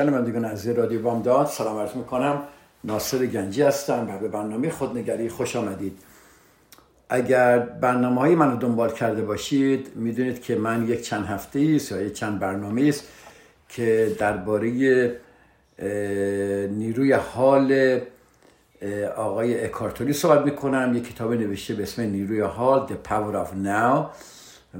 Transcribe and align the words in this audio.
شنوندگان 0.00 0.44
از 0.44 0.68
رادیو 0.68 1.02
بامداد 1.02 1.46
سلام 1.46 1.78
عرض 1.78 1.96
می‌کنم. 1.96 2.42
ناصر 2.84 3.26
گنجی 3.26 3.62
هستم 3.62 4.08
و 4.10 4.18
به 4.18 4.28
برنامه 4.28 4.70
خودنگری 4.70 5.28
خوش 5.28 5.56
آمدید. 5.56 5.98
اگر 7.08 7.58
برنامه 7.58 8.20
های 8.20 8.34
من 8.34 8.50
رو 8.50 8.56
دنبال 8.56 8.92
کرده 8.92 9.22
باشید 9.22 9.96
می‌دونید 9.96 10.42
که 10.42 10.54
من 10.56 10.88
یک 10.88 11.02
چند 11.02 11.26
هفته 11.26 11.72
است 11.76 11.92
یا 11.92 12.00
یک 12.00 12.12
چند 12.12 12.38
برنامه 12.38 12.82
است 12.88 13.04
که 13.68 14.16
درباره 14.18 14.70
نیروی 16.70 17.12
حال 17.12 18.00
آقای 19.16 19.64
اکارتوری 19.64 20.12
صحبت 20.12 20.44
می‌کنم. 20.44 20.96
یک 20.96 21.14
کتاب 21.14 21.32
نوشته 21.32 21.74
به 21.74 21.82
اسم 21.82 22.02
نیروی 22.02 22.40
حال 22.40 22.86
The 22.86 23.08
Power 23.08 23.46
of 23.46 23.66
Now 23.66 24.06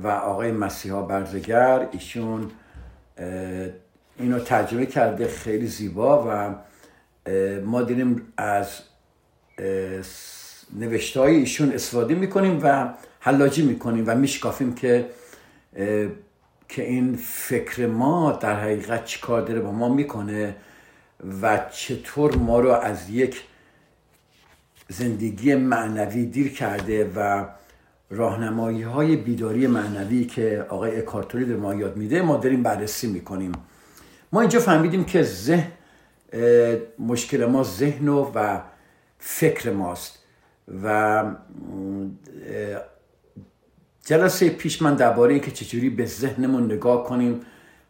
و 0.02 0.08
آقای 0.08 0.52
مسیحا 0.52 1.02
برزگر. 1.02 1.88
ایشون 1.92 2.50
اینو 4.20 4.38
ترجمه 4.38 4.86
کرده 4.86 5.28
خیلی 5.28 5.66
زیبا 5.66 6.26
و 6.28 6.54
ما 7.64 7.82
دیدیم 7.82 8.32
از 8.36 8.66
نوشته 10.78 11.20
های 11.20 11.36
ایشون 11.36 11.72
استفاده 11.72 12.14
می‌کنیم 12.14 12.60
و 12.62 12.88
حلاجی 13.20 13.62
می‌کنیم 13.62 14.04
و 14.06 14.14
میشکافیم 14.14 14.74
که 14.74 15.06
که 16.68 16.82
این 16.82 17.18
فکر 17.22 17.86
ما 17.86 18.32
در 18.32 18.60
حقیقت 18.60 19.04
چی 19.04 19.20
کار 19.20 19.42
داره 19.42 19.60
با 19.60 19.72
ما 19.72 19.88
می‌کنه 19.88 20.56
و 21.42 21.60
چطور 21.72 22.36
ما 22.36 22.60
رو 22.60 22.70
از 22.70 23.10
یک 23.10 23.42
زندگی 24.88 25.54
معنوی 25.54 26.26
دیر 26.26 26.52
کرده 26.52 27.10
و 27.16 27.44
راهنمایی 28.10 28.82
های 28.82 29.16
بیداری 29.16 29.66
معنوی 29.66 30.24
که 30.24 30.66
آقای 30.68 30.98
اکارتوری 30.98 31.44
به 31.44 31.56
ما 31.56 31.74
یاد 31.74 31.96
میده 31.96 32.22
ما 32.22 32.36
داریم 32.36 32.62
بررسی 32.62 33.06
می‌کنیم. 33.06 33.52
ما 34.32 34.40
اینجا 34.40 34.60
فهمیدیم 34.60 35.04
که 35.04 35.22
ذهن 35.22 35.72
مشکل 36.98 37.44
ما 37.46 37.62
ذهن 37.62 38.08
و 38.08 38.60
فکر 39.18 39.70
ماست 39.70 40.18
و 40.84 41.24
جلسه 44.04 44.48
پیش 44.48 44.82
من 44.82 44.94
درباره 44.94 45.32
اینکه 45.32 45.50
چجوری 45.50 45.90
به 45.90 46.06
ذهنمون 46.06 46.72
نگاه 46.72 47.04
کنیم 47.04 47.40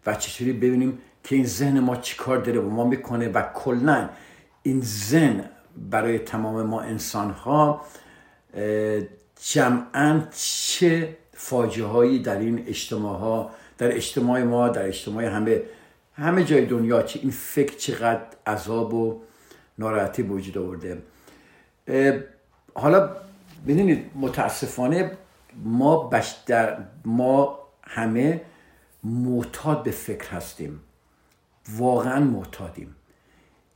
و 0.06 0.14
چجوری 0.14 0.52
ببینیم 0.52 0.98
که 1.24 1.36
این 1.36 1.46
ذهن 1.46 1.80
ما 1.80 1.96
چیکار 1.96 2.38
داره 2.38 2.60
با 2.60 2.68
ما 2.68 2.84
می‌کنه 2.84 3.28
و 3.28 3.42
کلا 3.54 4.08
این 4.62 4.80
ذهن 4.84 5.44
برای 5.90 6.18
تمام 6.18 6.62
ما 6.62 6.80
انسان 6.80 7.30
ها 7.30 7.84
جمعا 9.52 10.22
چه 10.36 11.16
فاجعه 11.32 11.86
هایی 11.86 12.18
در 12.18 12.38
این 12.38 12.64
اجتماع 12.66 13.18
ها 13.18 13.50
در 13.78 13.96
اجتماع 13.96 14.42
ما 14.42 14.68
در 14.68 14.86
اجتماع 14.86 15.24
همه 15.24 15.62
همه 16.20 16.44
جای 16.44 16.66
دنیا 16.66 17.02
چه 17.02 17.20
این 17.22 17.30
فکر 17.30 17.76
چقدر 17.76 18.26
عذاب 18.46 18.94
و 18.94 19.22
ناراحتی 19.78 20.22
وجود 20.22 20.58
آورده. 20.58 21.02
حالا 22.74 23.16
ببینید 23.66 24.10
متاسفانه 24.14 25.10
ما 25.64 26.08
بشتر 26.08 26.84
ما 27.04 27.58
همه 27.82 28.40
معتاد 29.04 29.82
به 29.82 29.90
فکر 29.90 30.28
هستیم. 30.28 30.80
واقعا 31.76 32.20
معتادیم. 32.20 32.96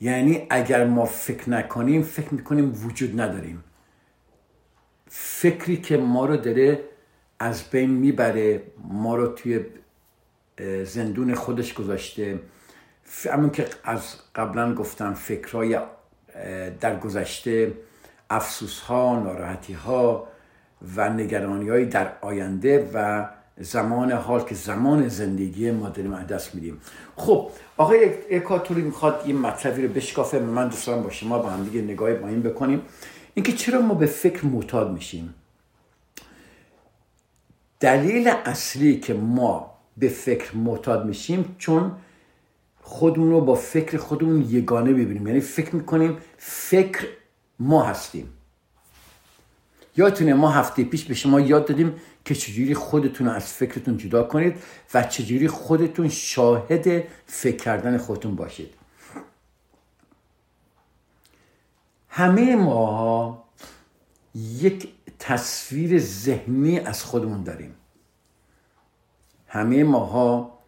یعنی 0.01 0.47
اگر 0.51 0.87
ما 0.87 1.05
فکر 1.05 1.51
نکنیم 1.51 2.03
فکر 2.03 2.35
می‌کنیم 2.35 2.87
وجود 2.87 3.21
نداریم. 3.21 3.65
فکری 5.09 5.77
که 5.77 5.97
ما 5.97 6.27
رو 6.27 6.37
داره 6.37 6.85
از 7.39 7.71
بین 7.71 7.91
می‌بره 7.91 8.63
ما 8.85 9.17
رو 9.17 9.27
توی 9.27 9.65
زندون 10.85 11.35
خودش 11.35 11.75
گذاشته. 11.75 12.41
همون 13.31 13.51
که 13.51 13.67
از 13.85 14.17
قبلا 14.35 14.75
گفتم 14.75 15.15
فکرهای 15.15 15.79
در 16.81 16.99
گذشته 16.99 17.73
افسوس 18.31 18.81
ها 18.81 19.21
ناراحتی 19.21 19.73
ها 19.73 20.29
و 20.97 21.09
نگرانی 21.09 21.69
های 21.69 21.85
در 21.85 22.13
آینده 22.21 22.91
و 22.95 23.29
زمان 23.59 24.13
حال 24.13 24.45
که 24.45 24.55
زمان 24.55 25.09
زندگی 25.09 25.71
ما 25.71 25.89
داریم 25.89 26.23
دست 26.23 26.55
میدیم. 26.55 26.81
خب 27.17 27.51
آقای 27.77 28.11
اکاتوری 28.31 28.83
می‌خواد 28.83 29.23
این 29.25 29.39
مطلبی 29.39 29.87
رو 29.87 29.93
بشکافه. 29.93 30.39
من 30.39 30.69
دوست 30.69 30.87
دارم 30.87 31.03
با 31.03 31.11
شما 31.11 31.39
با 31.39 31.51
هم 31.51 31.65
دیگه 31.65 31.83
نگاه 31.83 32.15
با 32.15 32.29
این 32.29 32.43
بکنیم. 32.43 32.83
اینکه 33.35 33.53
چرا 33.53 33.81
ما 33.81 33.95
به 33.95 34.07
فکر 34.07 34.47
معتاد 34.47 34.93
میشیم؟ 34.93 35.35
دلیل 37.81 38.29
اصلی 38.29 39.01
که 39.01 39.15
ما 39.15 39.74
به 39.97 40.09
فکر 40.09 40.57
معتاد 40.57 41.07
میشیم 41.07 41.57
چون 41.59 41.93
خودمون 42.81 43.31
رو 43.31 43.41
با 43.41 43.55
فکر 43.55 43.97
خودمون 43.97 44.43
یگانه 44.43 44.93
ببینیم. 44.93 45.27
یعنی 45.27 45.41
فکر 45.41 45.77
می‌کنیم 45.77 46.17
فکر 46.39 47.09
ما 47.59 47.83
هستیم. 47.85 48.29
یادتونه 49.97 50.35
ما 50.35 50.51
هفته 50.51 50.85
پیش 50.85 51.05
به 51.05 51.15
شما 51.15 51.41
یاد 51.41 51.67
دادیم 51.67 51.95
که 52.25 52.35
چجوری 52.35 52.75
خودتون 52.75 53.29
از 53.29 53.53
فکرتون 53.53 53.97
جدا 53.97 54.23
کنید 54.23 54.57
و 54.95 55.03
چجوری 55.03 55.49
خودتون 55.49 56.09
شاهد 56.09 57.05
فکر 57.27 57.57
کردن 57.57 57.99
خودتون 57.99 58.35
باشید. 58.35 58.75
همه 62.09 62.57
ما 62.57 63.45
یک 64.35 64.89
تصویر 65.19 65.99
ذهنی 65.99 66.79
از 66.79 67.05
خودمون 67.05 67.43
داریم. 67.43 67.75
همه 69.55 69.85
ماها 69.85 70.59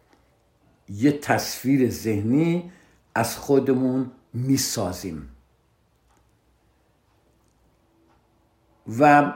یه 0.89 1.11
تصویر 1.11 1.89
ذهنی 1.89 2.71
از 3.15 3.37
خودمون 3.37 4.11
می‌سازیم. 4.33 5.29
و 8.99 9.33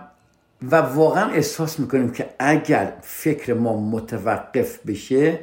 و 0.62 0.75
واقعا 0.75 1.29
احساس 1.29 1.79
می‌کنیم 1.79 2.12
که 2.12 2.35
اگر 2.39 2.97
فکر 3.01 3.53
ما 3.53 3.79
متوقف 3.79 4.85
بشه 4.85 5.39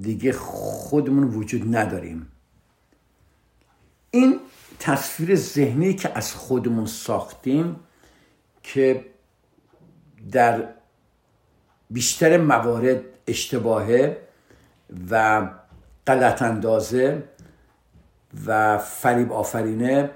دیگه 0.00 0.32
خودمون 0.32 1.24
وجود 1.24 1.76
نداریم. 1.76 2.32
این 4.10 4.40
تصویر 4.78 5.34
ذهنی 5.34 5.94
که 5.94 6.18
از 6.18 6.34
خودمون 6.34 6.86
ساختیم 6.86 7.80
که 8.62 9.06
در 10.32 10.68
بیشتر 11.90 12.36
موارد 12.36 13.00
اشتباهه 13.26 14.16
و 15.10 15.46
غلط 16.06 16.42
اندازه 16.42 17.22
و 18.46 18.78
فریب 18.78 19.32
آفرینه. 19.32 20.10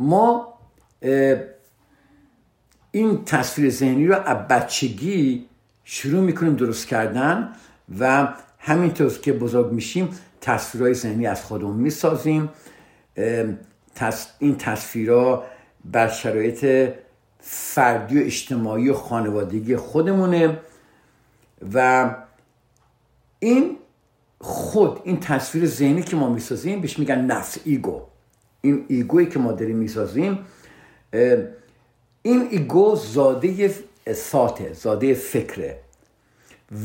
ما 0.00 0.58
این 2.90 3.24
تصویر 3.24 3.70
ذهنی 3.70 4.06
رو 4.06 4.14
از 4.14 4.48
بچگی 4.48 5.46
شروع 5.84 6.20
می‌کنیم 6.20 6.56
درست 6.56 6.86
کردن 6.86 7.52
و 7.98 8.28
همینطور 8.58 9.18
که 9.18 9.32
بزرگ 9.32 9.72
میشیم 9.72 10.08
تصویرهای 10.40 10.94
ذهنی 10.94 11.26
از 11.26 11.44
خودمون 11.44 11.76
می‌سازیم. 11.76 12.48
این 14.38 14.56
تصویرها 14.58 15.44
بر 15.84 16.08
شرایط 16.08 16.90
فردی 17.40 18.22
و 18.22 18.24
اجتماعی 18.24 18.88
و 18.88 18.94
خانوادگی 18.94 19.76
خودمونه. 19.76 20.58
و 21.74 22.14
این 23.38 23.78
خود 24.40 25.00
این 25.04 25.20
تصویر 25.20 25.66
ذهنی 25.66 26.02
که 26.02 26.16
ما 26.16 26.28
می‌سازیم 26.28 26.80
بهش 26.80 26.98
میگن 26.98 27.20
نفس 27.20 27.58
ego. 27.64 28.02
این 28.60 28.84
ego 28.88 29.11
یی 29.11 29.26
که 29.26 29.38
ما 29.38 29.52
داریم 29.52 29.76
می‌سازیم 29.76 30.38
این 32.22 32.48
ego 32.50 32.96
زاده 32.96 33.74
ساته 34.14 34.72
زاده 34.72 35.14
فکره. 35.14 35.80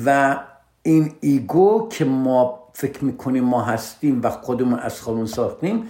و 0.05 0.39
این 0.83 1.13
ایگو 1.21 1.89
که 1.91 2.05
ما 2.05 2.63
فکر 2.73 3.05
می‌کنیم 3.05 3.43
ما 3.43 3.61
هستیم 3.63 4.21
و 4.23 4.29
خودمون 4.29 4.79
از 4.79 5.01
خودمون 5.01 5.25
ساختیم 5.25 5.87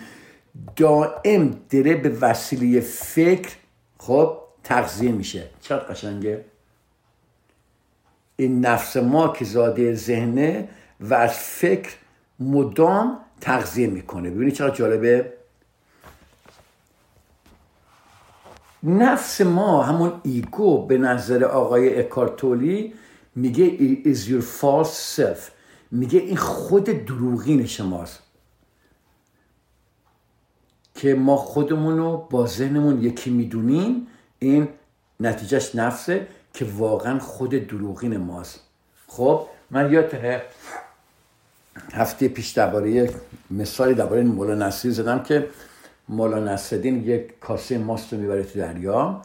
دائم 0.75 1.59
داره 1.69 1.95
به 1.95 2.09
وسیله 2.09 2.79
فکر 2.79 3.55
خب 3.97 4.37
تغذیه 4.63 5.11
میشه. 5.11 5.49
چقدر 5.61 5.85
قشنگه؟ 5.85 6.45
این 8.35 8.65
نفس 8.65 8.97
ما 8.97 9.27
که 9.27 9.45
زاده 9.45 9.93
ذهنه 9.95 10.69
و 10.99 11.13
از 11.13 11.31
فکر 11.33 11.95
مدام 12.39 13.17
تغذیه 13.41 13.87
می‌کنه. 13.87 14.29
ببینید 14.29 14.53
چقدر 14.53 14.75
جالبه؟ 14.75 15.33
نفس 18.83 19.41
ما 19.41 19.83
همون 19.83 20.11
ایگو 20.23 20.85
به 20.87 20.97
نظر 20.97 21.43
آقای 21.43 21.99
اکارتولی 21.99 22.93
میگه 23.35 23.77
is 24.13 24.17
your 24.17 24.43
false 24.61 25.19
self. 25.19 25.39
میگه 25.91 26.19
این 26.19 26.37
خود 26.37 26.83
دروغین 26.83 27.65
شماست. 27.65 28.19
که 30.95 31.15
ما 31.15 31.37
خودمون 31.37 31.97
رو 31.97 32.27
با 32.29 32.47
ذهنمون 32.47 33.01
یکی 33.01 33.29
می‌دونیم 33.29 34.07
این 34.39 34.67
نتیجهش 35.19 35.75
نفسه. 35.75 36.27
که 36.53 36.65
واقعا 36.77 37.19
خود 37.19 37.67
دروغین 37.67 38.17
ماست. 38.17 38.59
خب 39.07 39.45
من 39.71 39.91
یاد 39.91 40.11
هفته 41.93 42.27
پیش 42.27 42.51
درباره 42.51 43.09
مثالی 43.51 43.93
درباره 43.93 44.23
مولا 44.23 44.55
نصری 44.55 44.91
زدم 44.91 45.23
که 45.23 45.47
مولا 46.09 46.39
نصرالدین 46.39 47.03
یک 47.03 47.39
کاسه 47.39 47.77
ماست 47.77 48.13
رو 48.13 48.19
می‌بره 48.19 48.43
تو 48.43 48.59
دریا 48.59 49.21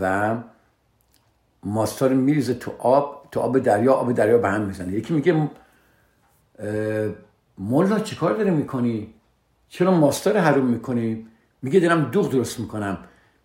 و 0.00 0.36
ماستا 1.62 2.06
رو 2.06 2.16
میریزه 2.16 2.54
تو 2.54 2.72
آب 2.78 3.28
تو 3.32 3.40
آب 3.40 3.58
دریا 3.58 3.92
آب 3.92 4.12
دریا 4.12 4.38
به 4.38 4.48
هم 4.48 4.60
می‌زنه. 4.60 4.92
یکی 4.92 5.14
میگه 5.14 5.48
مولا 7.58 8.00
چیکار 8.00 8.34
داری 8.34 8.50
می‌کنی؟ 8.50 9.14
چرا 9.68 9.90
ماستا 9.90 10.30
رو 10.30 10.40
حروم 10.40 10.66
می‌کنی؟ 10.66 11.26
میگه 11.62 11.80
دارم 11.80 12.10
دوغ 12.10 12.32
درست 12.32 12.60
می‌کنم. 12.60 12.98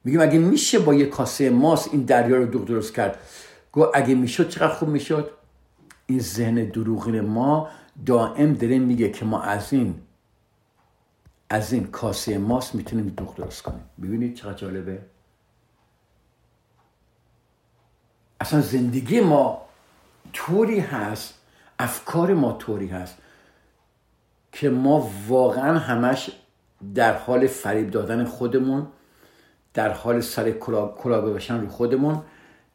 میگه 0.05 0.21
اگه 0.21 0.39
میشه 0.39 0.79
با 0.79 0.93
یه 0.93 1.05
کاسه 1.05 1.49
ماست 1.49 1.89
این 1.91 2.01
دریا 2.01 2.37
رو 2.37 2.45
دوغ 2.45 2.65
درست 2.65 2.93
کرد؟ 2.93 3.19
گو 3.71 3.85
اگه 3.93 4.15
می‌شد 4.15 4.49
چقدر 4.49 4.73
خوب 4.73 4.89
می‌شد؟ 4.89 5.31
این 6.05 6.19
ذهن 6.19 6.65
دروغین 6.65 7.21
ما 7.21 7.69
دائم 8.05 8.53
داره 8.53 8.79
میگه 8.79 9.09
که 9.09 9.25
ما 9.25 9.41
از 9.41 9.73
این 9.73 9.95
از 11.49 11.73
این 11.73 11.87
کاسه 11.87 12.37
ماست 12.37 12.75
می‌تونیم 12.75 13.13
دوغ 13.17 13.35
درست 13.35 13.61
کنیم. 13.61 13.83
ببینید 14.03 14.33
چقدر 14.35 14.53
جالبه؟ 14.53 15.01
اصلا 18.39 18.61
زندگی 18.61 19.21
ما 19.21 19.61
طوری 20.33 20.79
هست 20.79 21.33
افکار 21.79 22.33
ما 22.33 22.53
طوری 22.53 22.87
هست 22.87 23.17
که 24.51 24.69
ما 24.69 25.11
واقعا 25.27 25.79
همش 25.79 26.31
در 26.95 27.17
حال 27.17 27.47
فریب 27.47 27.91
دادن 27.91 28.25
خودمون 28.25 28.87
در 29.75 29.91
حال 29.91 30.21
سر 30.21 30.51
کلا 30.51 31.21
گذاشتن 31.21 31.61
رو 31.61 31.67
خودمون 31.67 32.21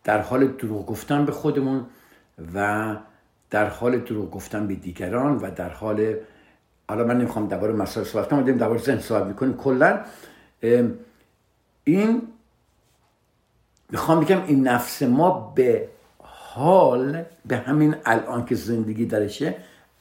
در 0.04 0.20
حال 0.20 0.46
دروغ 0.46 0.86
گفتن 0.86 1.24
به 1.24 1.32
خودمون 1.32 1.86
و 2.54 2.96
در 3.50 3.68
حال 3.68 3.98
دروغ 3.98 4.30
گفتن 4.30 4.66
به 4.66 4.74
دیگران 4.74 5.36
و 5.36 5.50
در 5.50 5.68
حال 5.68 6.14
حالا 6.88 7.04
من 7.04 7.18
نمی‌خوام 7.18 7.48
درباره 7.48 7.72
مسائل 7.72 8.06
صحبت 8.06 8.28
کنم 8.28 8.40
داریم 8.40 8.56
درباره 8.56 8.80
ذهن 8.80 8.98
صحبت 8.98 9.26
می‌کنیم. 9.26 9.56
کلا 9.56 10.04
این 11.84 12.22
می‌خوام 13.90 14.20
بگم 14.20 14.44
این 14.46 14.68
نفس 14.68 15.02
ما 15.02 15.52
به 15.54 15.88
حال 16.22 17.24
به 17.46 17.56
همین 17.56 17.94
الان 18.04 18.44
که 18.44 18.54
زندگی 18.54 19.06
درشه 19.06 19.54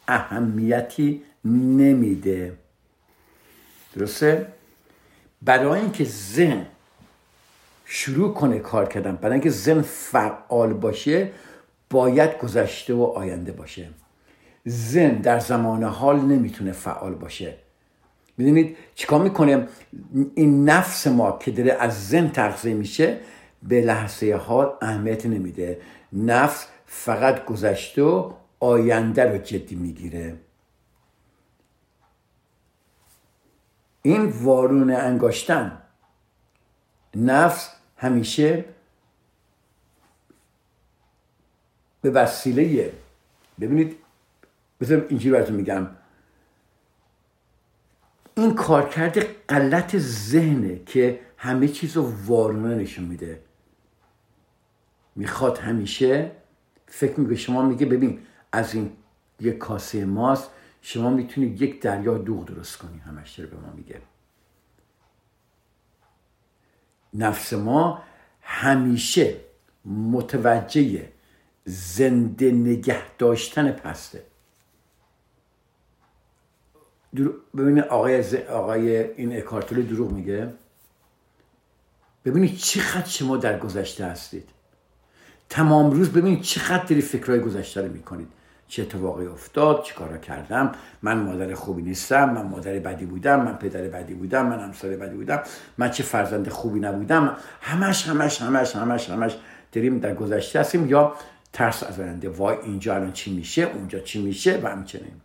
اهمیتی 0.07 1.23
نمیده. 1.45 2.53
درسته؟ 3.95 4.47
برای 5.41 5.79
اینکه 5.79 6.03
ذهن 6.03 6.65
شروع 7.91 8.33
کنه 8.33 8.59
کار 8.59 8.87
کردن. 8.87 9.15
برای 9.15 9.33
اینکه 9.33 9.49
ذهن 9.49 9.81
فعال 9.81 10.73
باشه 10.73 11.31
باید 11.89 12.37
گذشته 12.37 12.93
و 12.93 13.03
آینده 13.03 13.51
باشه. 13.51 13.89
ذهن 14.67 15.15
در 15.15 15.39
زمان 15.39 15.83
حال 15.83 16.19
نمی‌تونه 16.19 16.71
فعال 16.71 17.15
باشه. 17.15 17.57
می‌دونید 18.37 18.77
چیکار 18.95 19.21
می‌کنه؟ 19.21 19.67
این 20.35 20.69
نفس 20.69 21.07
ما 21.07 21.37
که 21.41 21.51
داره 21.51 21.73
از 21.73 22.07
ذهن 22.07 22.29
تغذیه 22.29 22.73
میشه 22.73 23.19
به 23.63 23.81
لحظه 23.81 24.35
حال 24.35 24.73
اهمیت 24.81 25.25
نمیده. 25.25 25.81
نفس 26.13 26.67
فقط 26.85 27.45
گذشته 27.45 28.03
و 28.03 28.31
آینده 28.59 29.23
رو 29.23 29.37
جدی 29.37 29.75
می‌گیره. 29.75 30.37
این 34.01 34.25
وارون 34.25 34.91
انگاشتن. 34.91 35.81
نفس 37.15 37.78
همیشه 37.99 38.65
به 42.01 42.09
وسیله 42.09 42.93
ببینید 43.59 43.97
بذار 44.81 45.05
اینجوری 45.09 45.31
براتون 45.31 45.55
میگم. 45.55 45.87
این 48.37 48.55
کارکرد 48.55 49.19
غلط 49.49 49.97
ذهنه 49.97 50.83
که 50.85 51.19
همه 51.37 51.67
چیز 51.67 51.97
رو 51.97 52.13
وارونه 52.25 52.75
نشون 52.75 53.05
میده. 53.05 53.41
می‌خواد 55.15 55.57
همیشه 55.57 56.31
فکر 56.87 57.19
میگه 57.19 57.35
شما 57.35 57.61
میگه 57.61 57.85
ببین 57.85 58.19
از 58.51 58.73
این 58.75 58.91
یک 59.39 59.57
کاسه 59.57 60.05
ماست 60.05 60.49
شما 60.81 61.09
می‌تونید 61.09 61.61
یک 61.61 61.81
دریا 61.81 62.17
دوغ 62.17 62.45
درست 62.45 62.77
کنی. 62.77 62.97
همش 62.99 63.39
به 63.39 63.57
ما 63.57 63.73
میگه. 63.73 64.01
نفس 67.13 67.53
ما 67.53 68.01
همیشه 68.41 69.35
متوجه 69.85 71.09
زنده 71.65 72.51
نگه 72.51 73.15
داشتن 73.17 73.71
پسته. 73.71 74.23
ببینید 77.57 77.83
آقای, 77.83 78.43
آقای 78.43 78.97
این 79.13 79.37
اکارتولی 79.37 79.83
دروغ 79.83 80.11
میگه. 80.11 80.53
ببینید 82.25 82.57
چقدر 82.57 83.07
شما 83.07 83.37
در 83.37 83.59
گذشته 83.59 84.05
هستید. 84.05 84.49
تمام 85.49 85.91
روز 85.91 86.09
ببینید 86.09 86.41
چقدر 86.41 86.83
داری 86.83 87.01
فکرهای 87.01 87.39
گذشته 87.39 87.81
رو 87.81 87.93
می‌کنید. 87.93 88.27
چه 88.69 88.81
اتفاقی 88.81 89.25
افتاد 89.25 89.83
چه 89.83 89.93
کارا 89.93 90.17
کردم؟ 90.17 90.71
من 91.01 91.17
مادر 91.17 91.53
خوبی 91.53 91.81
نیستم 91.81 92.29
من 92.29 92.41
مادر 92.41 92.79
بدی 92.79 93.05
بودم 93.05 93.43
من 93.43 93.57
پدر 93.57 93.81
بدی 93.81 94.13
بودم 94.13 94.45
من 94.45 94.59
همسر 94.59 94.89
بدی 94.89 95.15
بودم 95.15 95.43
من 95.77 95.91
چه 95.91 96.03
فرزند 96.03 96.49
خوبی 96.49 96.79
نبودم؟ 96.79 97.37
همش 97.61 98.07
همش 98.07 98.41
همش 98.41 98.75
همش 98.75 99.09
همش 99.09 99.37
داریم 99.71 99.99
در 99.99 100.15
گذشته 100.15 100.59
هستیم 100.59 100.87
یا 100.87 101.13
ترس 101.53 101.83
از 101.83 101.99
آینده؟ 101.99 102.29
وای 102.29 102.57
اینجا 102.63 102.95
الان 102.95 103.11
چی 103.11 103.35
میشه؟ 103.35 103.61
اونجا 103.61 103.99
چی 103.99 104.21
میشه؟ 104.21 104.59
و 104.63 104.67
همچنین. 104.67 105.21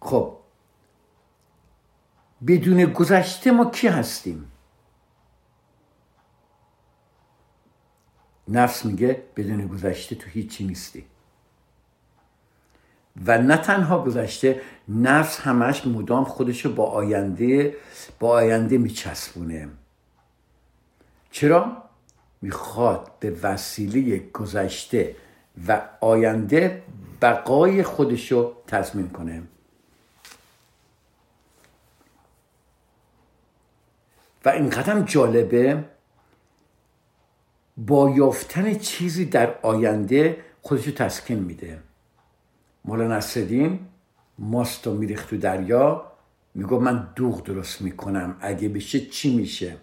خب 0.00 0.36
بدون 2.46 2.84
گذشته 2.84 3.50
ما 3.50 3.70
کی 3.70 3.88
هستیم؟ 3.88 4.50
نفس 8.48 8.84
میگه 8.84 9.22
بدون 9.36 9.66
گذشته 9.66 10.14
تو 10.14 10.30
هیچی 10.30 10.66
نیستی. 10.66 11.04
و 13.26 13.38
نه 13.38 13.56
تنها 13.56 14.04
گذشته 14.04 14.60
نفس 14.88 15.40
همش 15.40 15.86
مدام 15.86 16.24
خودشو 16.24 16.74
با 16.74 16.84
آینده 16.84 17.76
با 18.20 18.28
آینده 18.28 18.78
میچسبونه. 18.78 19.68
چرا؟ 21.30 21.82
می‌خواد 22.42 23.10
به 23.20 23.30
وسیله 23.42 24.18
گذشته 24.18 25.16
و 25.68 25.80
آینده 26.00 26.82
بقای 27.22 27.82
خودشو 27.82 28.54
تضمین 28.66 29.08
کنه. 29.08 29.42
و 34.44 34.48
این 34.48 34.70
قدم 34.70 35.04
جالبه 35.04 35.84
با 37.86 38.10
یافتن 38.10 38.74
چیزی 38.74 39.24
در 39.24 39.54
آینده 39.62 40.36
خودشو 40.62 40.90
تسکین 40.90 41.38
میده. 41.38 41.78
مولا 42.84 43.16
نصرالدین 43.16 43.78
ماستو 44.38 44.94
میریخت 44.94 45.30
تو 45.30 45.36
دریا. 45.36 46.12
میگو 46.54 46.80
من 46.80 47.08
دوغ 47.16 47.42
درست 47.42 47.82
می‌کنم. 47.82 48.36
اگه 48.40 48.68
بشه 48.68 49.00
چی 49.00 49.36
میشه؟ 49.36 49.76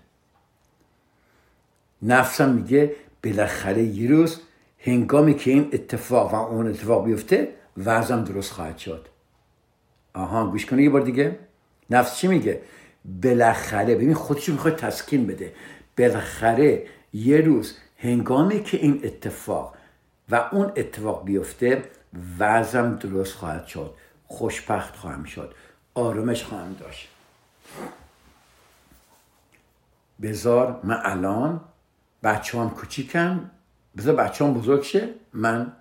نفسم 2.01 2.53
میگه 2.53 2.95
بالاخره 3.23 3.83
یه 3.83 4.09
روز 4.09 4.41
هنگامی 4.79 5.35
که 5.35 5.51
این 5.51 5.69
اتفاق 5.73 6.33
و 6.33 6.35
اون 6.35 6.67
اتفاق 6.67 7.05
بیفته 7.05 7.53
وضعم 7.77 8.23
درست 8.23 8.51
خواهد 8.51 8.77
شد. 8.77 9.07
آها 10.13 10.47
گوش 10.47 10.65
کنه 10.65 10.83
یه 10.83 10.89
بار 10.89 11.01
دیگه. 11.01 11.39
نفس 11.89 12.17
چی 12.17 12.27
میگه؟ 12.27 12.61
بالاخره 13.23 13.95
ببین 13.95 14.13
خودشو 14.13 14.51
می‌خواد 14.51 14.75
تسکین 14.75 15.27
بده. 15.27 15.53
بالاخره 15.97 16.85
یه 17.13 17.37
روز 17.37 17.77
هنگامی 18.01 18.63
که 18.63 18.77
این 18.77 19.01
اتفاق 19.03 19.75
و 20.29 20.35
اون 20.51 20.71
اتفاق 20.75 21.25
بیفته 21.25 21.83
وضعم 22.39 22.95
درست 22.95 23.33
خواهد 23.33 23.65
شد. 23.65 23.93
خوشبخت 24.27 24.95
خواهم 24.95 25.23
شد. 25.23 25.55
آرامش 25.93 26.43
خواهم 26.43 26.73
داشت. 26.73 27.09
بذار 30.21 30.79
من 30.83 31.01
الان 31.03 31.61
بچه 32.23 32.59
هم 32.59 32.69
کوچیکم. 32.69 33.49
بذار 33.97 34.15
بچه 34.15 34.45
هم 34.45 34.53
بزرگ 34.53 34.81
شه. 34.81 35.09
من 35.33 35.73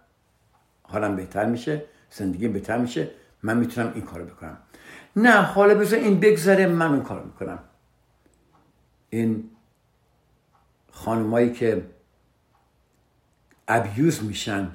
حالم 0.82 1.16
بهتر 1.16 1.46
میشه. 1.46 1.84
زندگی 2.10 2.48
بهتر 2.48 2.78
میشه. 2.78 3.10
من 3.42 3.56
می‌تونم 3.56 3.92
این 3.94 4.04
کارو 4.04 4.24
بکنم. 4.24 4.58
نه 5.16 5.42
حالا 5.42 5.74
بذار 5.74 5.98
این 5.98 6.20
بگذره 6.20 6.66
من 6.66 6.92
این 6.92 7.02
کارو 7.02 7.24
می‌کنم. 7.24 7.58
این 9.10 9.50
خانمایی 10.92 11.52
که 11.52 11.86
ابیوز 13.70 14.24
میشن 14.24 14.68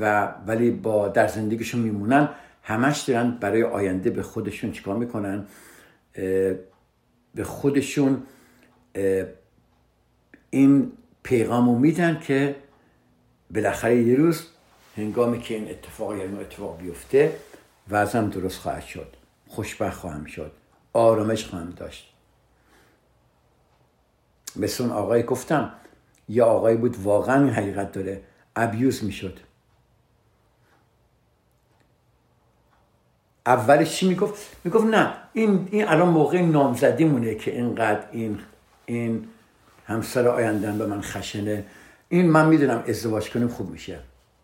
و 0.00 0.34
ولی 0.46 0.70
با 0.70 1.08
در 1.08 1.26
زندگیشون 1.26 1.80
میمونن 1.80 2.28
همش 2.62 3.00
دارن 3.00 3.30
برای 3.30 3.62
آینده 3.62 4.10
به 4.10 4.22
خودشون 4.22 4.72
چیکار 4.72 4.96
می‌کنن؟ 4.96 5.46
به 7.34 7.44
خودشون 7.44 8.22
این 10.50 10.92
پیغامو 11.22 11.78
میدن 11.78 12.20
که 12.20 12.56
بالاخره 13.54 14.02
یه 14.02 14.14
روز 14.16 14.46
هنگامی 14.96 15.40
که 15.40 15.54
این 15.54 15.70
اتفاق 15.70 16.16
یا 16.16 16.22
این 16.22 16.40
اتفاق 16.40 16.78
بیفته 16.78 17.36
وضعم 17.90 18.30
درست 18.30 18.58
خواهد 18.58 18.84
شد. 18.84 19.16
خوشبخت 19.48 19.98
خواهم 19.98 20.24
شد. 20.24 20.52
آرامش 20.92 21.44
خواهم 21.44 21.70
داشت. 21.70 22.14
مثل 24.56 24.84
اون 24.84 24.92
آقای 24.92 25.22
گفتم 25.22 25.72
یا 26.28 26.46
آقای 26.46 26.76
بود 26.76 26.96
واقعا 27.02 27.52
حقیقت 27.52 27.92
داره. 27.92 28.22
ابیوز 28.56 29.04
می‌شد. 29.04 29.38
اولش 33.46 33.96
چی 33.96 34.08
می‌گفت؟ 34.08 34.56
می‌گفت 34.64 34.84
نه 34.86 35.12
این 35.32 35.68
این 35.70 35.88
الان 35.88 36.08
موقع 36.08 36.40
نامزدی 36.40 37.04
مونه 37.04 37.34
که 37.34 37.50
اینقدر 37.50 38.04
این 38.12 38.38
این 38.86 39.28
همسر 39.86 40.28
آیندن 40.28 40.78
به 40.78 40.86
من 40.86 41.00
خشنه. 41.00 41.64
این 42.08 42.30
من 42.30 42.48
می‌دونم 42.48 42.84
ازدواج 42.88 43.30
کنیم 43.30 43.48
خوب 43.48 43.70
میشه. 43.70 43.98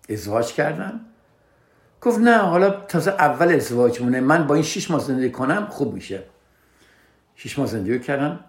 ازدواج 0.09 0.53
کردن. 0.53 1.01
گفت 2.01 2.19
نه 2.19 2.37
حالا 2.37 2.71
تازه 2.71 3.11
اول 3.11 3.55
ازدواج 3.55 4.03
مونه 4.03 4.21
من 4.21 4.47
با 4.47 4.55
این 4.55 4.65
شیش 4.65 4.91
ماه 4.91 5.01
زندگی 5.01 5.31
کنم 5.31 5.67
خوب 5.67 5.95
میشه. 5.95 6.23
شیش 7.35 7.59
ماه 7.59 7.69
زندگی 7.69 7.99
کردم. 7.99 8.41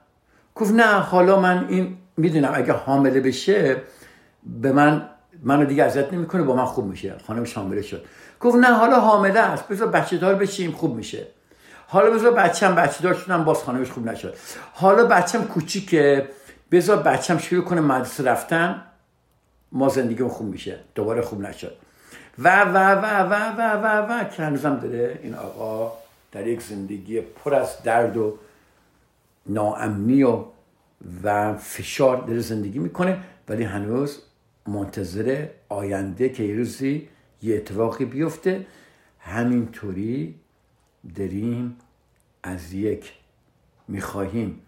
گفت 0.55 0.73
نه 0.73 0.99
حالا 0.99 1.39
من 1.39 1.67
این 1.69 1.97
می‌دونم 2.17 2.51
اگه 2.53 2.73
حامله 2.73 3.19
بشه 3.19 3.75
به 4.61 4.71
من 4.71 5.09
منو 5.43 5.65
دیگه 5.65 5.83
ازت 5.83 6.13
نمی‌کنه 6.13 6.43
با 6.43 6.55
من 6.55 6.65
خوب 6.65 6.85
میشه. 6.85 7.15
خانمش 7.27 7.53
حامله 7.53 7.81
شد. 7.81 8.05
گفت 8.39 8.57
نه 8.57 8.73
حالا 8.73 8.99
حامله 8.99 9.39
است. 9.39 9.67
بذار 9.67 9.87
بچه 9.87 10.17
دار 10.17 10.35
بشیم 10.35 10.71
خوب 10.71 10.95
میشه. 10.95 11.27
حالا 11.87 12.11
بذار 12.11 12.31
بچم 12.31 12.75
بچه 12.75 13.03
دار 13.03 13.13
شدم 13.13 13.43
باز 13.43 13.63
خانمش 13.63 13.91
خوب 13.91 14.09
نشد. 14.09 14.35
حالا 14.73 15.05
بچم 15.05 15.43
کوچیکه. 15.43 16.29
بذار 16.71 16.97
بچم 16.97 17.37
شروع 17.37 17.63
کنه 17.63 17.81
مدرسه 17.81 18.23
رفتن. 18.23 18.81
ما 19.71 19.89
زندگی 19.89 20.23
خوب 20.23 20.47
میشه. 20.47 20.79
دوباره 20.95 21.21
خوب 21.21 21.41
نشد. 21.41 21.75
و 22.39 22.61
و 22.63 22.77
و 22.77 23.05
و 23.29 23.33
و 23.57 23.61
و 23.83 24.11
و 24.11 24.23
که 24.23 24.43
هنوزم 24.43 24.75
داره 24.75 25.19
این 25.23 25.35
آقا 25.35 25.91
در 26.31 26.47
یک 26.47 26.61
زندگی 26.61 27.21
پر 27.21 27.55
از 27.55 27.83
درد 27.83 28.17
و 28.17 28.37
ناامنی 29.45 30.23
و 30.23 30.43
و 31.23 31.57
فشار 31.57 32.25
داره 32.25 32.39
زندگی 32.39 32.79
می‌کنه 32.79 33.23
ولی 33.47 33.63
هنوز 33.63 34.21
منتظر 34.67 35.47
آینده 35.69 36.29
که 36.29 36.43
یه 36.43 36.55
روزی 36.55 37.07
یه 37.41 37.55
اتفاقی 37.55 38.05
بیفته. 38.05 38.65
همینطوری 39.19 40.35
داریم 41.15 41.75
از 42.43 42.73
یک 42.73 43.13
می‌خواهیم 43.87 44.61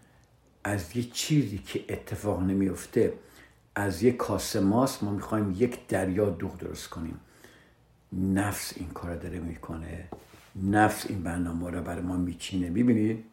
از 0.64 0.96
یک 0.96 1.12
چیزی 1.12 1.58
که 1.58 1.84
اتفاق 1.88 2.42
نمیفته 2.42 3.12
از 3.74 4.02
یک 4.02 4.16
کاسه 4.16 4.60
ماست 4.60 5.02
ما 5.02 5.10
می‌خوایم 5.10 5.54
یک 5.58 5.86
دریا 5.86 6.30
دوغ 6.30 6.58
درست 6.58 6.88
کنیم. 6.90 7.20
نفس 8.12 8.72
این 8.76 8.88
کار 8.88 9.16
داره 9.16 9.38
می‌کنه. 9.38 10.08
نفس 10.62 11.06
این 11.08 11.22
برنامه 11.22 11.70
رو 11.70 11.82
برای 11.82 12.02
ما 12.02 12.16
میچینه. 12.16 12.70
ببینید 12.70 13.24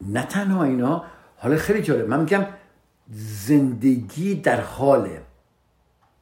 نه 0.00 0.22
تنها 0.22 0.64
اینا 0.64 1.04
حالا 1.36 1.56
خیلی 1.56 1.82
جالب. 1.82 2.08
من 2.08 2.20
میگم 2.20 2.46
زندگی 3.46 4.34
در 4.34 4.60
حاله 4.60 5.22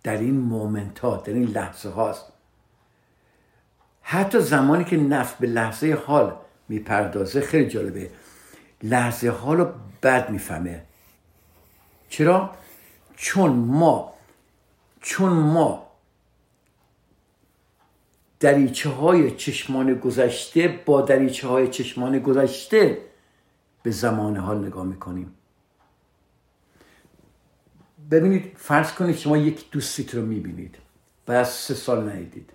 در 0.03 0.17
این 0.17 0.37
مومنت 0.37 0.99
ها 0.99 1.17
در 1.17 1.33
این 1.33 1.49
لحظه 1.49 1.89
هاست 1.89 2.25
حتی 4.03 4.41
زمانی 4.41 4.85
که 4.85 4.97
نفس 4.97 5.35
به 5.35 5.47
لحظه 5.47 5.99
حال 6.07 6.37
می‌پردازه 6.69 7.41
خیلی 7.41 7.69
جالبه. 7.69 8.11
لحظه 8.83 9.31
حال 9.31 9.57
رو 9.57 9.73
بد 10.03 10.31
می‌فهمه. 10.31 10.83
چرا؟ 12.09 12.51
چون 13.17 13.51
ما 13.51 14.15
چون 15.01 15.33
ما 15.33 15.87
دریچه 18.41 18.89
های 18.89 19.31
چشمان 19.31 19.95
گذشته 19.95 20.69
با 20.87 21.03
دریچه 21.03 21.49
های 21.49 21.69
چشمان 21.69 22.19
گذشته 22.19 22.99
به 23.87 23.93
زمان 23.93 24.37
حال 24.37 24.67
نگاه 24.67 24.85
می‌کنیم. 24.85 25.35
ببینید 28.11 28.53
فرض 28.57 28.93
کنید 28.93 29.17
شما 29.17 29.37
یک 29.37 29.71
دوستیت 29.71 30.15
رو 30.15 30.23
می‌بینید 30.23 30.79
و 31.29 31.33
از 31.33 31.49
سه 31.49 31.75
سال 31.75 32.09
ندیدید 32.09 32.53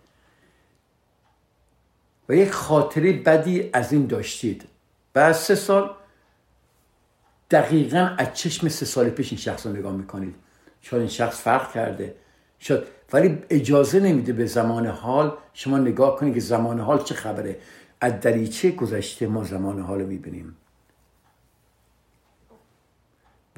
و 2.29 2.35
یک 2.35 2.51
خاطره 2.51 3.13
بدی 3.13 3.69
از 3.73 3.93
این 3.93 4.05
داشتید. 4.07 4.67
بعد 5.13 5.31
سه 5.31 5.55
سال 5.55 5.95
دقیقا 7.51 8.15
از 8.17 8.33
چشم 8.33 8.69
سه 8.69 8.85
سال 8.85 9.09
پیش 9.09 9.31
این 9.31 9.41
شخص 9.41 9.65
رو 9.65 9.73
نگاه 9.73 9.95
می‌کنید. 9.95 10.35
شاید 10.81 11.01
این 11.01 11.09
شخص 11.09 11.41
فرق 11.41 11.73
کرده. 11.73 12.15
شاید 12.59 12.83
ولی 13.13 13.43
اجازه 13.49 13.99
نمیده 13.99 14.33
به 14.33 14.45
زمان 14.45 14.87
حال 14.87 15.37
شما 15.53 15.77
نگاه 15.77 16.15
کنید 16.15 16.33
که 16.33 16.39
زمان 16.39 16.79
حال 16.79 17.03
چه 17.03 17.15
خبره. 17.15 17.59
از 18.01 18.19
دریچه 18.19 18.71
گذشته 18.71 19.27
ما 19.27 19.43
زمان 19.43 19.79
حال 19.79 20.01
رو 20.01 20.07
می‌بینیم. 20.07 20.57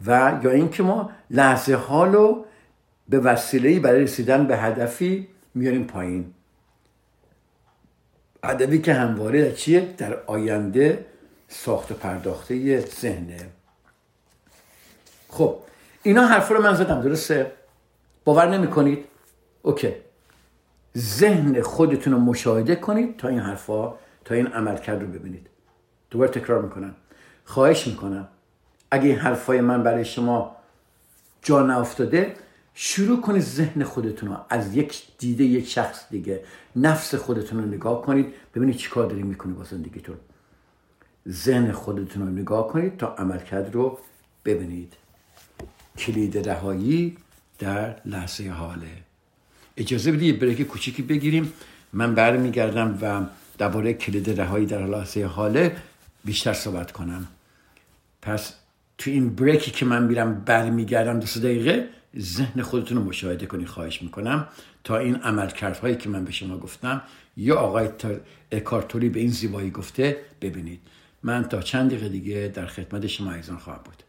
و 0.06 0.40
یا 0.44 0.52
اینکه 0.52 0.84
ما 0.84 1.12
لحظه 1.30 1.76
حال 1.76 2.14
رو 2.14 2.46
به 3.10 3.20
وسیله 3.20 3.80
برای 3.80 4.04
رسیدن 4.04 4.48
به 4.48 4.58
هدفی 4.58 5.28
میاریم 5.54 5.84
پایین. 5.84 6.34
هدفی 8.44 8.82
که 8.82 8.94
همواره 8.94 9.50
در 9.50 9.56
چیه؟ 9.56 9.94
در 9.98 10.24
آینده 10.28 11.06
ساخت 11.48 11.92
و 11.92 11.96
پرداخته 11.96 12.80
ذهنه. 12.80 13.50
خب 15.30 15.58
اینا 16.04 16.26
حرف 16.26 16.52
رو 16.52 16.62
من 16.62 16.74
زدم 16.74 17.02
درسته؟ 17.02 17.52
باور 18.26 18.58
نمی 18.58 18.68
کنید 18.68 19.06
اوکی. 19.62 19.94
ذهن 20.98 21.62
خودتون 21.62 22.14
رو 22.14 22.20
مشاهده 22.20 22.76
کنید 22.76 23.18
تا 23.18 23.28
این 23.28 23.40
حرفا 23.40 23.94
تا 24.26 24.36
این 24.36 24.48
عملکرد 24.48 25.02
رو 25.02 25.08
ببینید. 25.08 25.48
دوباره 26.10 26.32
تکرار 26.32 26.62
می‌کنم. 26.62 26.96
خواهش 27.46 27.88
می‌کنم. 27.88 28.28
اگه 28.94 29.10
این 29.10 29.18
حرفای 29.18 29.62
من 29.62 29.84
برای 29.84 30.06
شما 30.06 30.56
جا 31.42 31.64
نافتاده 31.64 32.36
شروع 32.74 33.22
کنید 33.22 33.42
ذهن 33.42 33.84
خودتون 33.84 34.30
رو 34.30 34.38
از 34.50 34.76
یک 34.76 35.04
دیده 35.18 35.44
یک 35.44 35.68
شخص 35.68 36.06
دیگه 36.10 36.44
نفس 36.76 37.16
خودتون 37.16 37.60
رو 37.60 37.66
نگاه 37.66 38.02
کنید 38.02 38.34
ببینید 38.56 38.76
چی 38.76 38.90
کار 38.90 39.06
دارید 39.06 39.26
می‌کنید 39.26 39.56
با 39.56 39.64
زندگیتون. 39.64 40.16
ذهن 41.30 41.72
خودتون 41.72 42.28
رو 42.28 42.30
نگاه 42.30 42.68
کنید 42.68 42.98
تا 42.98 43.16
عملکرد 43.16 43.74
رو 43.74 44.00
ببینید. 44.46 44.94
کلید 45.98 46.50
رهایی 46.50 47.18
در 47.60 47.96
لحظه 48.06 48.50
حاله. 48.50 48.88
اجازه 49.78 50.12
بدید 50.12 50.40
بریک 50.40 50.62
کوچیکی 50.62 51.02
بگیریم. 51.02 51.54
من 51.94 52.16
برمیگردم 52.16 53.00
و 53.02 53.26
درباره 53.58 53.94
کلید 53.94 54.42
رهایی 54.42 54.66
در 54.66 54.86
لحظه 54.86 55.26
حاله 55.26 55.76
بیشتر 56.26 56.54
صحبت 56.54 56.92
کنم. 56.92 57.28
پس 58.22 58.54
تو 58.98 59.12
این 59.12 59.36
بریکی 59.36 59.72
که 59.72 59.86
من 59.86 60.04
میرم 60.04 60.42
برمیگردم 60.46 61.20
دو 61.20 61.40
دقیقه 61.40 61.88
ذهن 62.20 62.62
خودتون 62.62 62.98
رو 62.98 63.04
مشاهده 63.04 63.46
کنی 63.46 63.66
خواهش 63.66 64.02
می‌کنم. 64.02 64.48
تا 64.84 64.98
این 64.98 65.16
عملکردهایی 65.16 65.96
که 65.96 66.10
من 66.10 66.26
به 66.26 66.32
شما 66.32 66.58
گفتم 66.58 67.02
یا 67.38 67.56
آقای 67.56 67.90
اکارتوری 68.52 69.10
به 69.10 69.20
این 69.20 69.30
زیبایی 69.30 69.72
گفته 69.72 70.18
ببینید. 70.42 70.80
من 71.24 71.44
تا 71.44 71.62
چند 71.62 71.90
دقیقه 71.90 72.10
دیگه 72.10 72.52
در 72.54 72.66
خدمت 72.66 73.08
شما 73.08 73.34
ایزان 73.34 73.58
خواهم 73.58 73.80
بود. 73.84 74.04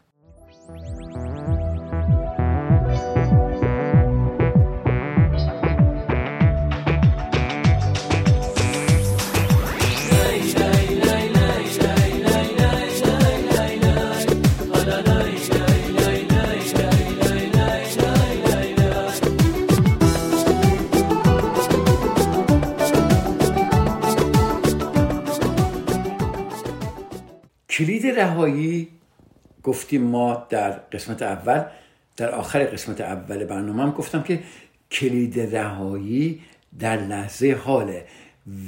کلید 27.77 28.07
رهایی 28.07 28.87
گفتیم 29.63 30.01
ما 30.03 30.47
در 30.49 30.71
قسمت 30.71 31.21
اول 31.21 31.63
در 32.17 32.31
آخر 32.31 32.63
قسمت 32.63 33.01
اول 33.01 33.45
برنامه 33.45 33.83
هم 33.83 33.91
گفتم 33.91 34.23
که 34.23 34.39
کلید 34.91 35.39
رهایی 35.39 36.41
در 36.79 36.97
لحظه 36.97 37.59
حاله. 37.63 38.05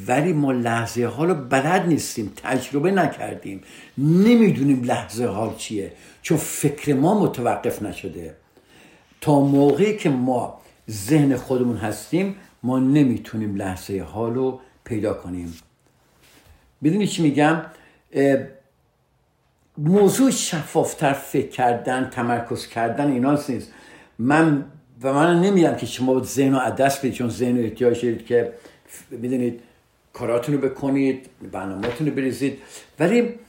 ولی 0.08 0.34
ما 0.34 0.52
لحظه 0.52 1.06
حال 1.06 1.28
رو 1.28 1.36
بلد 1.36 1.88
نیستیم 1.88 2.32
تجربه 2.36 2.92
نکردیم. 2.92 3.62
نمی‌دونیم 3.98 4.84
لحظه 4.84 5.26
حال 5.26 5.56
چیه 5.56 5.92
چون 6.22 6.38
فکر 6.38 6.94
ما 6.94 7.24
متوقف 7.24 7.82
نشده. 7.82 8.36
تا 9.22 9.40
موقعی 9.40 9.98
که 9.98 10.10
ما 10.10 10.62
ذهن 10.90 11.38
خودمون 11.38 11.78
هستیم 11.78 12.36
ما 12.64 12.80
نمی‌تونیم 12.80 13.56
لحظه 13.56 14.02
حال 14.02 14.34
رو 14.34 14.60
پیدا 14.84 15.14
کنیم. 15.14 15.58
بدونی 16.84 17.08
چی 17.08 17.22
میگم؟ 17.24 17.62
موضوع 19.78 20.32
شفافتر 20.32 21.14
فکر 21.14 21.48
کردن 21.48 22.10
تمرکز 22.10 22.68
کردن 22.68 23.12
اینا 23.12 23.32
نیست. 23.50 23.72
من 24.20 24.66
و 25.02 25.14
من 25.14 25.42
نمیگم 25.42 25.76
که 25.76 25.86
شما 25.86 26.24
ذهن 26.24 26.54
رو 26.54 26.70
دست 26.70 27.00
بدید 27.00 27.14
چون 27.14 27.30
ذهن 27.30 27.60
احتیاج 27.60 28.02
دارید 28.06 28.26
که 28.26 28.54
می‌دونید 29.10 29.62
کاراتون 30.14 30.56
رو 30.56 30.70
بکنید 30.70 31.30
برنامهاتون 31.52 32.08
رو 32.08 32.14
بریزید. 32.14 32.62
ولی 33.00 33.40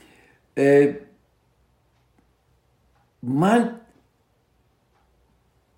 من 3.23 3.79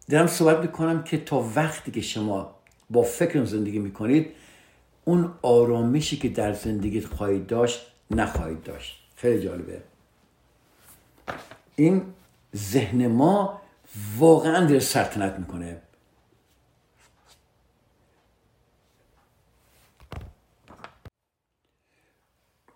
دارم 0.09 0.27
صحبت 0.27 0.57
می‌کنم 0.57 1.03
که 1.03 1.17
تا 1.17 1.49
وقتی 1.55 1.91
که 1.91 2.01
شما 2.01 2.55
با 2.89 3.01
فکر 3.01 3.43
زندگی 3.43 3.79
می‌کنید 3.79 4.31
اون 5.05 5.33
آرامشی 5.41 6.17
که 6.17 6.29
در 6.29 6.53
زندگیت 6.53 7.05
خواهید 7.05 7.47
داشت 7.47 7.87
نخواهید 8.11 8.63
داشت. 8.63 9.03
خیلی 9.15 9.43
جالبه. 9.43 9.90
این 11.75 12.01
ذهن 12.55 13.07
ما 13.07 13.61
واقعا 14.17 14.65
داره 14.65 14.79
سلطنت 14.79 15.39
می‌کنه. 15.39 15.81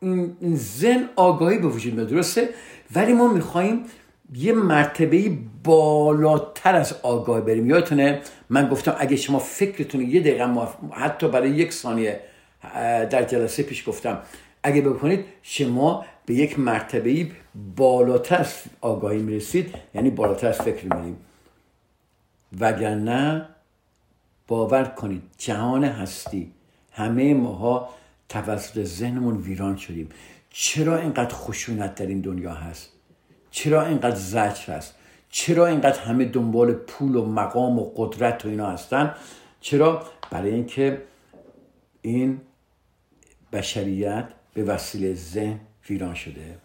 این 0.01 0.55
ذهن 0.55 1.09
آگاهی 1.15 1.57
به 1.57 1.67
وجود 1.67 1.95
درسته؟ 1.95 2.49
ولی 2.95 3.13
ما 3.13 3.27
می‌خواهیم 3.27 3.85
یه 4.33 4.53
مرتبه 4.53 5.37
بالاتر 5.63 6.75
از 6.75 6.93
آگاهی 7.03 7.41
بریم. 7.41 7.69
یادتونه؟ 7.69 8.21
من 8.49 8.69
گفتم 8.69 8.95
اگه 8.99 9.15
شما 9.15 9.39
فکرتون 9.39 10.01
یه 10.01 10.19
دقیقه 10.19 10.67
حتی 10.91 11.27
برای 11.27 11.49
یک 11.49 11.73
ثانیه 11.73 12.19
در 13.09 13.23
جلسه 13.23 13.63
پیش 13.63 13.89
گفتم. 13.89 14.21
اگه 14.63 14.81
بکنید 14.81 15.25
شما 15.41 16.05
به 16.25 16.33
یک 16.33 16.59
مرتبه 16.59 17.31
بالاتر 17.75 18.37
از 18.37 18.53
آگاهی 18.81 19.21
می‌رسید. 19.21 19.75
یعنی 19.93 20.09
بالاتر 20.09 20.51
فکر 20.51 20.95
میریم 20.95 21.17
وگرنه 22.59 23.45
باور 24.47 24.83
کنید 24.83 25.23
جهان 25.37 25.83
هستی. 25.83 26.51
همه 26.91 27.33
ماها 27.33 27.89
توسط 28.29 28.83
ذهنمون 28.83 29.37
ویران 29.37 29.77
شدیم. 29.77 30.09
چرا 30.49 30.97
اینقدر 30.97 31.35
خشونت 31.35 31.95
در 31.95 32.05
این 32.05 32.21
دنیا 32.21 32.53
هست؟ 32.53 32.89
چرا 33.51 33.85
اینقدر 33.85 34.15
زجر 34.15 34.73
هست؟ 34.73 34.95
چرا 35.29 35.67
اینقدر 35.67 35.99
همه 35.99 36.25
دنبال 36.25 36.73
پول 36.73 37.15
و 37.15 37.25
مقام 37.25 37.79
و 37.79 37.91
قدرت 37.95 38.45
و 38.45 38.49
اینا 38.49 38.71
هستن؟ 38.71 39.15
چرا؟ 39.61 40.03
برای 40.31 40.53
اینکه 40.53 41.01
این 42.01 42.41
بشریت 43.53 44.27
به 44.53 44.63
وسیله 44.63 45.13
ذهن 45.13 45.59
ویران 45.89 46.13
شده. 46.13 46.57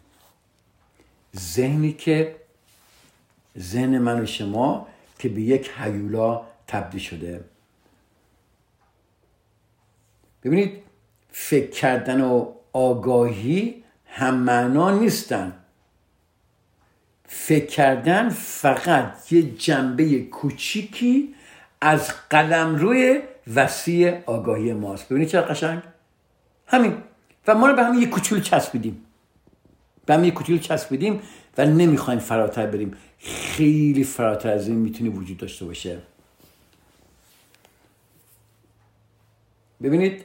ذهنی 1.37 1.93
که 1.93 2.37
ذهن 3.59 3.99
من 3.99 4.21
و 4.21 4.27
شما 4.27 4.89
که 5.19 5.29
به 5.29 5.41
یک 5.41 5.71
حیولا 5.71 6.43
تبدیل 6.67 7.01
شده. 7.01 7.45
ببینید 10.43 10.83
فکر 11.33 11.71
کردن 11.71 12.21
و 12.21 12.53
آگاهی 12.73 13.85
هم 14.07 14.35
معنا 14.35 14.99
نیستن. 14.99 15.57
فکر 17.27 17.67
کردن 17.67 18.29
فقط 18.29 19.33
یه 19.33 19.43
جنبه 19.43 20.23
کوچیکی 20.23 21.35
از 21.81 22.13
قلم 22.31 22.77
روی 22.77 23.23
وسیع 23.55 24.19
آگاهی 24.27 24.73
ماست. 24.73 25.09
ببینید 25.09 25.29
چه 25.29 25.41
قشنگ؟ 25.41 25.83
همین. 26.67 27.03
و 27.47 27.55
ما 27.55 27.67
رو 27.67 27.77
به 27.77 27.85
همین 27.85 28.01
یه 28.01 28.07
کوچولو 28.07 28.43
چسبیدیم. 28.43 29.07
به 30.07 30.27
یه 30.27 30.31
کوچولو 30.31 30.59
چسبیدیم 30.59 31.21
و 31.59 31.67
نمی‌خوایم 31.67 32.21
فراتر 32.21 32.67
بریم. 32.67 32.97
خیلی 33.19 34.05
فراتر 34.05 34.51
از 34.51 34.69
این 34.69 34.77
می‌تونه 34.77 35.11
وجود 35.11 35.37
داشته 35.37 35.65
باشه. 35.65 35.99
ببینید 39.83 40.25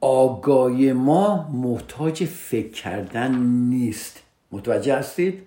آگاهی 0.00 0.92
ما 0.92 1.48
محتاج 1.48 2.24
فکر 2.24 2.70
کردن 2.70 3.34
نیست. 3.68 4.22
متوجه 4.52 4.96
هستید؟ 4.96 5.42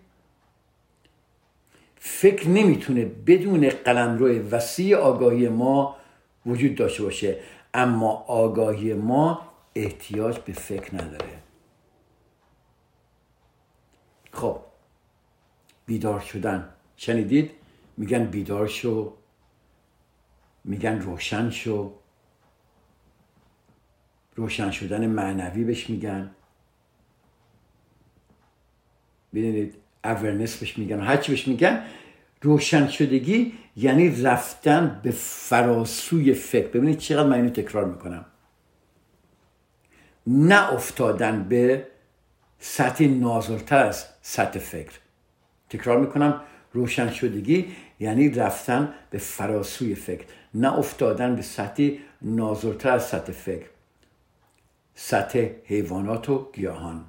فکر 1.99 2.47
نمی‌تونه 2.47 3.05
بدون 3.05 3.69
قلمرو 3.69 4.27
وسیع 4.27 4.97
آگاهی 4.97 5.47
ما 5.47 5.95
وجود 6.45 6.75
داشته 6.75 7.03
باشه. 7.03 7.37
اما 7.73 8.11
آگاهی 8.27 8.93
ما 8.93 9.41
احتیاج 9.75 10.39
به 10.39 10.53
فکر 10.53 10.95
نداره. 10.95 11.40
خب 14.31 14.59
بیدار 15.85 16.19
شدن. 16.19 16.69
شنیدید؟ 16.95 17.51
میگن 17.97 18.25
بیدار 18.25 18.67
شو. 18.67 19.13
میگن 20.63 20.99
روشن 20.99 21.49
شو. 21.49 21.93
روشن 24.35 24.71
شدن 24.71 25.07
معنوی 25.07 25.63
بهش 25.63 25.89
میگن. 25.89 26.31
ببینید 29.33 29.75
اورنس 30.03 30.57
بهش 30.57 30.77
میگن. 30.77 30.99
هرچی 30.99 31.31
بهش 31.31 31.47
میگن 31.47 31.85
روشن 32.41 32.87
شدگی 32.87 33.53
یعنی 33.75 34.21
رفتن 34.21 34.99
به 35.03 35.11
فراسوی 35.11 36.33
فکر. 36.33 36.67
ببینید 36.67 36.97
چقدر 36.97 37.27
من 37.29 37.35
اینو 37.35 37.49
تکرار 37.49 37.85
می‌کنم. 37.85 38.25
نه 40.27 40.73
افتادن 40.73 41.43
به 41.43 41.87
سطح 42.63 43.03
نازلتر 43.03 43.85
از 43.85 44.05
سطح 44.21 44.59
فکر. 44.59 44.91
تکرار 45.69 45.99
می‌کنم 45.99 46.41
روشن 46.73 47.11
شدگی 47.11 47.65
یعنی 47.99 48.29
رفتن 48.29 48.93
به 49.09 49.17
فراسوی 49.17 49.95
فکر 49.95 50.25
نه 50.53 50.77
افتادن 50.77 51.35
به 51.35 51.41
سطح 51.41 51.89
نازلتر 52.21 52.89
از 52.89 53.05
سطح 53.05 53.31
فکر. 53.31 53.65
سطح 54.95 55.47
حیوانات 55.65 56.29
و 56.29 56.49
گیاهان. 56.53 57.05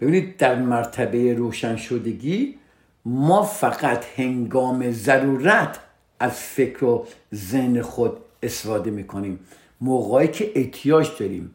ببینید 0.00 0.36
در 0.36 0.54
مرتبه 0.54 1.34
روشن 1.34 1.76
شدگی 1.76 2.58
ما 3.04 3.42
فقط 3.42 4.04
هنگام 4.16 4.90
ضرورت 4.90 5.78
از 6.20 6.32
فکر 6.32 6.84
و 6.84 7.06
ذهن 7.34 7.82
خود 7.82 8.16
استفاده 8.42 8.90
می‌کنیم. 8.90 9.40
موقعی 9.80 10.28
که 10.28 10.52
احتیاج 10.54 11.10
داریم 11.18 11.54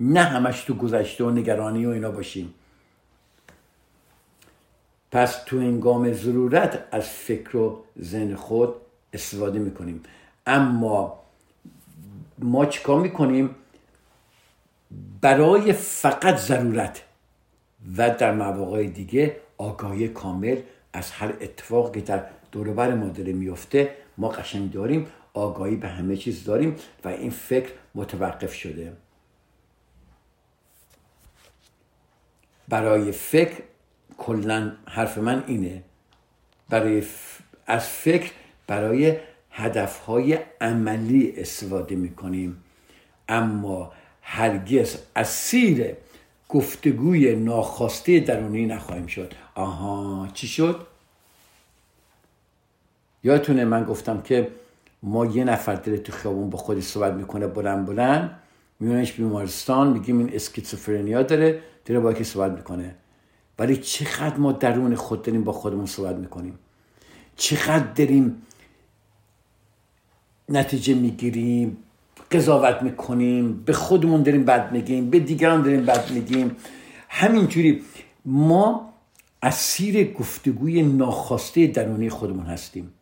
نه 0.00 0.22
همش 0.22 0.64
تو 0.64 0.74
گذشته 0.74 1.24
و 1.24 1.30
نگرانی 1.30 1.86
و 1.86 1.90
اینا 1.90 2.10
باشیم. 2.10 2.54
پس 5.12 5.42
تو 5.46 5.60
هنگام 5.60 6.12
ضرورت 6.12 6.84
از 6.90 7.08
فکر 7.08 7.56
و 7.56 7.84
ذهن 8.02 8.34
خود 8.34 8.74
استفاده 9.12 9.58
می‌کنیم. 9.58 10.02
اما 10.46 11.20
ما 12.38 12.66
چیکار 12.66 13.00
می‌کنیم؟ 13.00 13.54
برای 15.20 15.72
فقط 15.72 16.36
ضرورت 16.36 17.02
و 17.96 18.10
در 18.10 18.34
مواقع 18.34 18.86
دیگه 18.86 19.36
آگاهی 19.58 20.08
کامل 20.08 20.56
از 20.92 21.10
هر 21.10 21.32
اتفاق 21.40 21.94
که 21.94 22.00
در 22.00 22.24
دوربر 22.52 22.94
ما 22.94 23.08
داره 23.08 23.32
میفته 23.32 23.94
ما 24.18 24.28
قشنگ 24.28 24.72
داریم 24.72 25.06
آگاهی 25.34 25.76
به 25.76 25.88
همه 25.88 26.16
چیز 26.16 26.44
داریم 26.44 26.76
و 27.04 27.08
این 27.08 27.30
فکر 27.30 27.70
متوقف 27.94 28.54
شده. 28.54 28.92
برای 32.70 33.12
فکر 33.12 33.62
کلا 34.18 34.72
حرف 34.88 35.18
من 35.18 35.44
اینه. 35.46 35.82
برای 36.68 37.02
از 37.66 37.88
فکر 37.88 38.30
برای 38.66 39.16
هدفهای 39.50 40.38
عملی 40.60 41.34
استفاده 41.36 41.94
می‌کنیم. 41.94 42.64
اما 43.28 43.92
هرگز 44.22 44.98
اسیر 45.16 45.96
گفتگوی 46.48 47.36
ناخواسته 47.36 48.20
درونی 48.20 48.66
نخواهیم 48.66 49.06
شد. 49.06 49.34
آها 49.54 50.28
چی 50.34 50.46
شد؟ 50.48 50.86
یادتونه 53.24 53.64
من 53.64 53.84
گفتم 53.84 54.20
که 54.22 54.50
ما 55.02 55.26
یه 55.26 55.44
نفر 55.44 55.74
داره 55.74 55.98
تو 55.98 56.12
خیابون 56.12 56.50
با 56.50 56.58
خودی 56.58 56.80
صحبت 56.80 57.12
می‌کنه 57.12 57.46
بلند 57.46 57.86
بلند. 57.86 58.39
میونش 58.80 59.12
بیمارستان 59.12 59.92
میگیم 59.92 60.18
این 60.18 60.34
اسکیزوفرنیا 60.34 61.22
داره 61.22 61.62
داره 61.84 62.00
با 62.00 62.12
کی 62.12 62.24
صحبت 62.24 62.52
می‌کنه. 62.52 62.94
ولی 63.58 63.76
چقدر 63.76 64.36
ما 64.36 64.52
درون 64.52 64.94
خود 64.94 65.22
داریم 65.22 65.44
با 65.44 65.52
خودمون 65.52 65.86
صحبت 65.86 66.16
می‌کنیم؟ 66.16 66.58
چقدر 67.36 67.92
داریم 67.92 68.42
نتیجه 70.48 70.94
می‌گیریم 70.94 71.76
قضاوت 72.32 72.82
می‌کنیم 72.82 73.62
به 73.62 73.72
خودمون 73.72 74.22
داریم 74.22 74.44
بد 74.44 74.72
میگیم 74.72 75.10
به 75.10 75.20
دیگران 75.20 75.62
داریم 75.62 75.86
بد 75.86 76.10
میگیم. 76.10 76.56
همینجوری 77.08 77.82
ما 78.24 78.92
اسیر 79.42 80.12
گفتگوی 80.12 80.82
ناخواسته 80.82 81.66
درونی 81.66 82.10
خودمون 82.10 82.46
هستیم. 82.46 82.92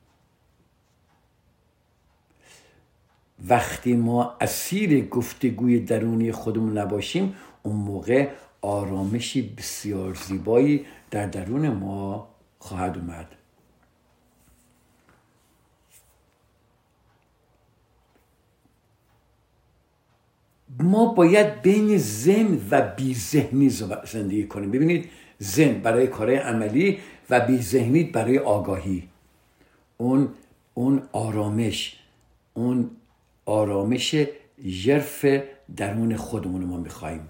وقتی 3.47 3.95
ما 3.95 4.37
اسیر 4.41 5.09
گفتگوی 5.09 5.81
درونی 5.81 6.33
خودمون 6.33 6.79
نباشیم 6.79 7.35
اون 7.63 7.77
موقع 7.77 8.29
آرامشی 8.61 9.43
بسیار 9.43 10.15
زیبایی 10.15 10.85
در 11.11 11.27
درون 11.27 11.69
ما 11.69 12.29
خواهد 12.59 12.99
اومد. 12.99 13.35
ما 20.81 21.15
باید 21.15 21.63
بین 21.63 21.99
زن 21.99 22.61
و 22.71 22.95
بی 22.97 23.15
ذهنی 23.15 23.69
زندگی 24.05 24.47
کنیم. 24.47 24.71
ببینید 24.71 25.11
زن 25.39 25.73
برای 25.73 26.07
کار 26.07 26.35
عملی 26.35 26.99
و 27.31 27.41
بی 27.41 27.63
ذهنی 27.63 28.05
برای 28.05 28.39
آگاهی. 28.39 29.09
اون 29.97 30.29
اون 30.75 31.03
آرامش 31.13 31.97
اون 32.55 32.91
آرامش 33.49 34.17
ژرف 34.67 35.27
درون 35.77 36.17
خودمون 36.17 36.65
ما 36.65 36.77
می‌خواهیم. 36.77 37.29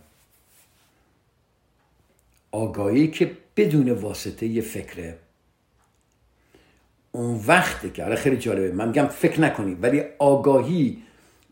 آگاهی 2.52 3.08
که 3.08 3.30
بدون 3.56 3.90
واسطه 3.90 4.46
یه 4.46 4.62
فکره. 4.62 5.18
اون 7.12 7.40
وقته 7.46 7.90
که 7.90 8.14
خیلی 8.16 8.36
جالبه 8.36 8.72
من 8.72 8.88
میگم 8.88 9.06
فکر 9.06 9.40
نکنی 9.40 9.74
ولی 9.74 10.02
آگاهی 10.18 11.02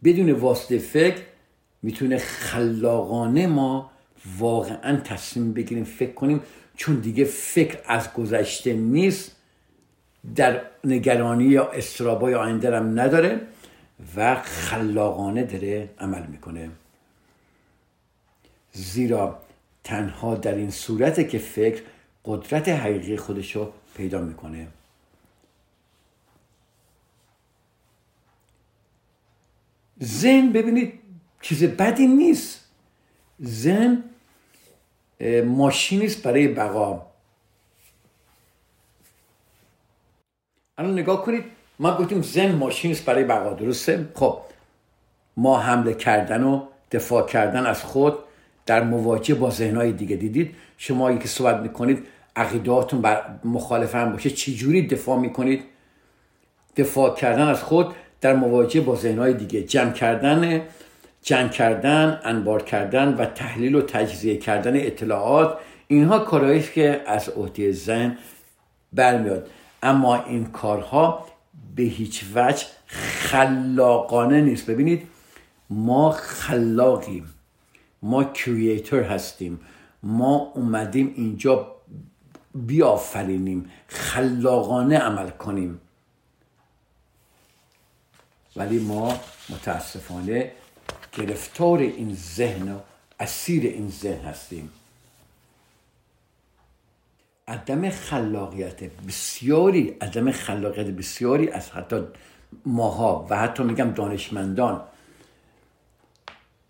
بدون 0.04 0.30
واسطه 0.30 0.78
فکر 0.78 1.22
می‌تونه 1.82 2.18
خلاقانه 2.18 3.46
ما 3.46 3.90
واقعا 4.38 4.96
تصمیم 4.96 5.52
بگیریم 5.52 5.84
فکر 5.84 6.12
کنیم. 6.12 6.40
چون 6.76 6.96
دیگه 6.96 7.24
فکر 7.24 7.78
از 7.86 8.12
گذشته 8.12 8.72
نیست 8.72 9.36
در 10.36 10.60
نگرانی 10.84 11.44
یا 11.44 11.70
استرابای 11.70 12.34
آینده 12.34 12.76
هم 12.76 13.00
نداره. 13.00 13.40
و 14.16 14.42
خلاقانه 14.42 15.44
داره 15.44 15.94
عمل 15.98 16.26
می‌کنه. 16.26 16.70
زیرا 18.72 19.42
تنها 19.84 20.34
در 20.34 20.54
این 20.54 20.70
صورته 20.70 21.24
که 21.24 21.38
فکر 21.38 21.82
قدرت 22.24 22.68
حقیقی 22.68 23.16
خودش 23.16 23.56
رو 23.56 23.72
پیدا 23.94 24.20
می‌کنه. 24.20 24.68
ذهن 30.02 30.52
ببینید 30.52 31.00
چیز 31.40 31.64
بدی 31.64 32.06
نیست. 32.06 32.68
ذهن 33.42 34.04
ماشینی 35.44 36.06
است 36.06 36.22
برای 36.22 36.48
بقا. 36.48 37.06
الان 40.78 40.92
نگاه 40.98 41.24
کنید 41.24 41.44
ما 41.78 41.96
گفتیم 41.96 42.22
زن 42.22 42.52
ماشین 42.52 42.96
برای 43.06 43.24
بقا 43.24 43.52
درسته؟ 43.52 44.08
خب 44.14 44.38
ما 45.36 45.58
حمله 45.58 45.94
کردن 45.94 46.42
و 46.42 46.60
دفاع 46.92 47.26
کردن 47.26 47.66
از 47.66 47.82
خود 47.82 48.18
در 48.66 48.84
مواجهه 48.84 49.36
با 49.36 49.50
ذهنهای 49.50 49.92
دیگه. 49.92 50.16
دیدید؟ 50.16 50.54
شما 50.78 51.14
که 51.14 51.28
صحبت 51.28 51.56
می‌کنید 51.56 52.06
عقیداتون 52.36 53.00
بر 53.00 53.22
مخالف 53.44 53.94
هم 53.94 54.12
باشه 54.12 54.30
چجوری 54.30 54.86
دفاع 54.86 55.18
می‌کنید؟ 55.18 55.64
دفاع 56.76 57.14
کردن 57.14 57.48
از 57.48 57.62
خود 57.62 57.94
در 58.20 58.34
مواجهه 58.34 58.82
با 58.82 58.96
ذهنهای 58.96 59.34
دیگه. 59.34 59.62
جمع 59.62 59.92
کردن 59.92 60.62
جمع 61.22 61.48
کردن 61.48 62.20
انبار 62.24 62.62
کردن 62.62 63.14
و 63.14 63.24
تحلیل 63.24 63.74
و 63.74 63.82
تجزیه 63.82 64.36
کردن 64.36 64.76
اطلاعات 64.76 65.58
اینها 65.88 66.18
کارهایی 66.18 66.62
که 66.62 67.02
از 67.06 67.28
عهده 67.28 67.72
ذهن 67.72 68.18
برمیاد. 68.92 69.50
اما 69.82 70.24
این 70.24 70.44
کارها 70.44 71.26
به 71.76 71.82
هیچ 71.82 72.24
وجه 72.34 72.66
خلاقانه 72.86 74.40
نیست. 74.40 74.66
ببینید 74.66 75.08
ما 75.70 76.10
خلاقیم. 76.12 77.34
ما 78.02 78.24
کریتور 78.24 79.02
هستیم. 79.02 79.60
ما 80.02 80.36
اومدیم 80.54 81.14
اینجا 81.16 81.76
بیافرینیم. 82.54 83.70
خلاقانه 83.88 84.98
عمل 84.98 85.30
کنیم. 85.30 85.80
ولی 88.56 88.78
ما 88.78 89.20
متاسفانه 89.48 90.52
گرفتار 91.12 91.78
این 91.78 92.14
ذهن 92.14 92.72
و 92.72 92.78
اسیر 93.20 93.62
این 93.62 93.88
ذهن 93.90 94.24
هستیم. 94.24 94.70
عدم 97.48 97.90
خلاقیت 97.90 98.84
بسیاری 98.84 99.88
عدم 100.00 100.30
خلاقیت 100.30 100.86
بسیاری 100.86 101.48
از 101.48 101.70
حتی 101.70 102.04
ماها 102.66 103.26
و 103.30 103.38
حتی 103.38 103.62
میگم 103.62 103.90
دانشمندان. 103.90 104.84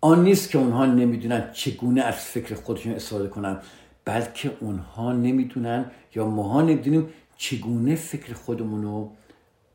آن 0.01 0.23
نیست 0.23 0.49
که 0.49 0.57
اونها 0.57 0.85
نمی‌دونن 0.85 1.51
چگونه 1.51 2.01
از 2.01 2.15
فکر 2.15 2.55
خودشون 2.55 2.93
استفاده 2.93 3.27
کنن 3.27 3.61
بلکه 4.05 4.57
اونها 4.59 5.13
نمی‌دونن 5.13 5.91
یا 6.15 6.25
ماها 6.25 6.61
نمی‌دونیم 6.61 7.09
چگونه 7.37 7.95
فکر 7.95 8.33
خودمون 8.33 8.83
رو 8.83 9.11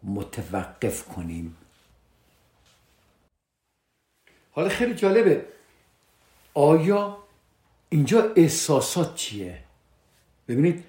متوقف 0.02 1.04
کنیم. 1.04 1.56
حالا 4.52 4.68
خیلی 4.68 4.94
جالبه. 4.94 5.46
آیا 6.54 7.18
اینجا 7.88 8.32
احساسات 8.36 9.14
چیه؟ 9.14 9.58
ببینید 10.48 10.84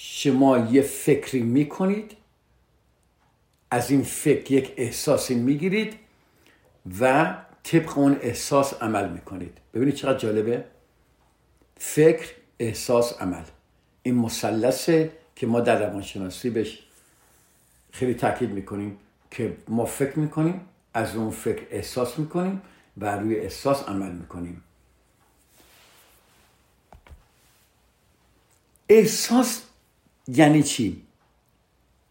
شما 0.00 0.58
یه 0.58 0.82
فکری 0.82 1.42
می‌کنید 1.42 2.16
از 3.70 3.90
این 3.90 4.02
فکر 4.02 4.52
یک 4.52 4.74
احساسی 4.76 5.34
می‌گیرید 5.34 5.94
و 7.00 7.34
طبق 7.62 7.98
اون 7.98 8.18
احساس 8.22 8.74
عمل 8.74 9.08
می‌کنید. 9.08 9.58
ببینید 9.74 9.94
چقدر 9.94 10.18
جالبه. 10.18 10.64
فکر 11.76 12.28
احساس 12.58 13.12
عمل. 13.12 13.42
این 14.02 14.14
مثلثه 14.14 15.12
که 15.36 15.46
ما 15.46 15.60
در 15.60 15.86
روانشناسی 15.86 16.50
بهش 16.50 16.82
خیلی 17.92 18.14
تاکید 18.14 18.50
می‌کنیم 18.50 18.98
که 19.30 19.56
ما 19.68 19.84
فکر 19.84 20.18
می‌کنیم 20.18 20.60
از 20.94 21.16
اون 21.16 21.30
فکر 21.30 21.62
احساس 21.70 22.18
می‌کنیم 22.18 22.62
و 22.98 23.16
روی 23.16 23.36
احساس 23.36 23.82
عمل 23.82 24.12
می‌کنیم. 24.12 24.64
احساس 28.88 29.62
یعنی 30.28 30.62
چی؟ 30.62 31.02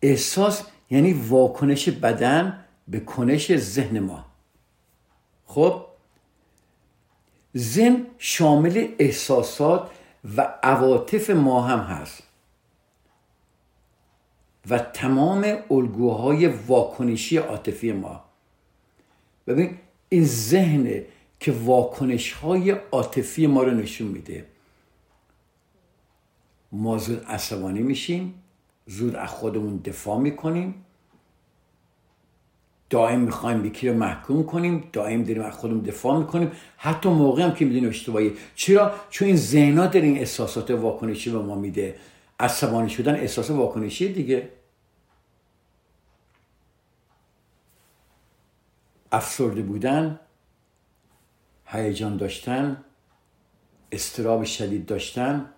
احساس 0.02 0.64
یعنی 0.90 1.14
واکنش 1.14 1.90
بدن 1.90 2.66
به 2.88 3.00
کنش 3.00 3.58
ذهن 3.58 4.00
ما. 4.00 4.26
خب؟ 5.46 5.86
ذهن 7.58 8.06
شامل 8.18 8.88
احساسات 9.00 9.92
و 10.38 10.42
عواطف 10.64 11.30
ما 11.30 11.62
هم 11.62 11.80
هست. 11.80 12.24
و 14.70 14.80
تمام 14.80 15.58
الگوهای 15.72 16.48
واکنشی 16.48 17.38
عاطفی 17.38 17.92
ما. 17.92 18.24
ببین 19.48 19.78
این 20.10 20.26
ذهنه 20.26 21.06
که 21.40 21.52
واکنش 21.52 22.34
های 22.34 22.72
عاطفی 22.72 23.48
ما 23.48 23.64
رو 23.64 23.72
نشون 23.72 24.08
میده 24.08 24.46
ما 26.72 26.98
زود 26.98 27.24
عصبانی 27.24 27.82
میشیم 27.82 28.44
زود 28.86 29.16
از 29.16 29.30
خودمون 29.30 29.78
دفاع 29.78 30.20
می‌کنیم. 30.20 30.86
دائم 32.90 33.20
می‌خوایم 33.20 33.66
یکی 33.66 33.90
رو 33.90 33.98
محکوم 33.98 34.44
کنیم 34.44 34.90
دائم 34.94 35.24
داریم 35.24 35.42
از 35.44 35.54
خودمون 35.54 35.80
دفاع 35.80 36.20
می‌کنیم. 36.20 36.52
حتی 36.78 37.10
موقع 37.10 37.44
هم 37.44 37.54
که 37.54 37.66
می‌دونیم 37.66 37.90
اشتباهی. 37.90 38.34
چرا؟ 38.56 38.94
چون 39.10 39.28
این 39.28 39.38
ذهنا 39.38 39.88
در 39.88 40.02
این 40.02 40.18
احساسات 40.18 40.72
واکنشی 40.72 41.30
به 41.32 41.40
ما 41.40 41.56
میده. 41.56 41.96
عصبانی 42.40 42.90
شدن 42.90 43.16
احساس 43.16 43.50
واکنشی 43.50 44.14
دیگه. 44.14 44.50
افسرده 49.12 49.62
بودن 49.62 50.20
هیجان 51.66 52.18
داشتن 52.18 52.84
استراب 53.92 54.44
شدید 54.44 54.86
داشتن. 54.86 55.50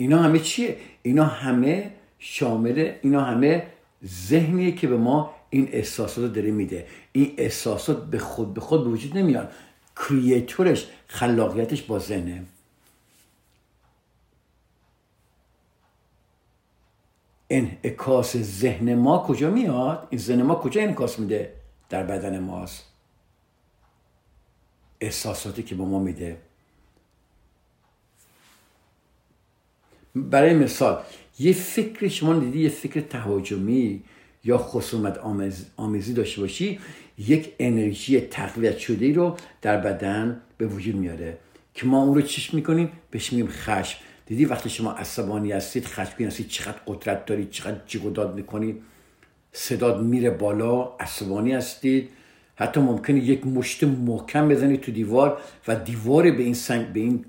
اینا 0.00 0.22
همه 0.22 0.38
چیه؟ 0.38 0.76
اینا 1.02 1.24
همه 1.24 1.90
شامل 2.18 2.92
اینا 3.02 3.24
همه 3.24 3.66
ذهنیه 4.04 4.72
که 4.72 4.86
به 4.88 4.96
ما 4.96 5.34
این 5.50 5.68
احساسات 5.72 6.24
رو 6.24 6.30
داره 6.30 6.50
میده. 6.50 6.86
این 7.12 7.34
احساسات 7.36 8.06
به 8.10 8.18
خود 8.18 8.54
به 8.54 8.60
خود 8.60 8.84
به 8.84 8.90
وجود 8.90 9.18
نمیاد 9.18 9.52
کریتورش 9.96 10.86
خلاقیتش 11.06 11.82
با 11.82 11.98
ذهنه. 11.98 12.42
انعکاس 17.50 18.36
ذهن 18.36 18.94
ما 18.94 19.18
کجا 19.18 19.50
میاد؟ 19.50 20.06
این 20.10 20.20
ذهن 20.20 20.42
ما 20.42 20.54
کجا 20.54 20.82
انعکاس 20.82 21.18
میده؟ 21.18 21.54
در 21.88 22.02
بدن 22.02 22.38
ماست. 22.38 22.84
احساساتی 25.00 25.62
که 25.62 25.74
به 25.74 25.84
ما 25.84 25.98
میده. 25.98 26.38
برای 30.14 30.54
مثال 30.54 31.02
یه 31.38 31.52
فکر 31.52 32.08
شما 32.08 32.38
دیدی 32.38 32.60
یه 32.60 32.68
فکر 32.68 33.00
تهاجمی 33.00 34.02
یا 34.44 34.58
خصومت 34.58 35.18
آمیزی 35.76 36.14
داشته 36.14 36.40
باشی 36.40 36.78
یک 37.18 37.52
انرژی 37.58 38.20
تقویت 38.20 38.78
شده 38.78 39.12
رو 39.12 39.36
در 39.62 39.76
بدن 39.76 40.40
به 40.58 40.66
وجود 40.66 40.94
میاره 40.94 41.38
که 41.74 41.86
ما 41.86 42.02
اون 42.02 42.14
رو 42.14 42.22
چش 42.22 42.54
می‌کنیم 42.54 42.90
بهش 43.10 43.32
میگیم 43.32 43.50
خشم. 43.50 43.98
دیدی 44.26 44.44
وقتی 44.44 44.70
شما 44.70 44.92
عصبانی 44.92 45.52
هستید 45.52 45.86
خشمگین 45.86 46.26
هستید 46.26 46.48
چقدر 46.48 46.78
قدرت 46.86 47.26
دارید 47.26 47.50
چقدر 47.50 47.80
جیغ 47.86 48.04
و 48.04 48.10
داد 48.10 48.34
می‌کنید 48.34 48.82
صداد 49.52 50.02
میره 50.02 50.30
بالا 50.30 50.82
عصبانی 51.00 51.52
هستید. 51.52 52.08
حتی 52.60 52.80
ممکنه 52.80 53.18
یک 53.18 53.46
مشت 53.46 53.84
محکم 53.84 54.48
بزنید 54.48 54.80
تو 54.80 54.92
دیوار 54.92 55.40
و 55.68 55.76
دیوار 55.76 56.30
به 56.30 56.42
این 56.42 56.54
سنگ 56.54 56.86
به 56.92 57.00
این 57.00 57.24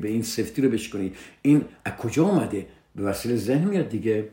به 0.00 0.08
این 0.08 0.22
سفتی 0.22 0.62
رو 0.62 0.68
بشکنید 0.68 1.16
این 1.42 1.64
از 1.84 1.92
کجا 1.92 2.24
اومده؟ 2.24 2.66
به 2.96 3.02
وسیله 3.02 3.36
ذهن 3.36 3.68
میاد 3.68 3.88
دیگه. 3.88 4.28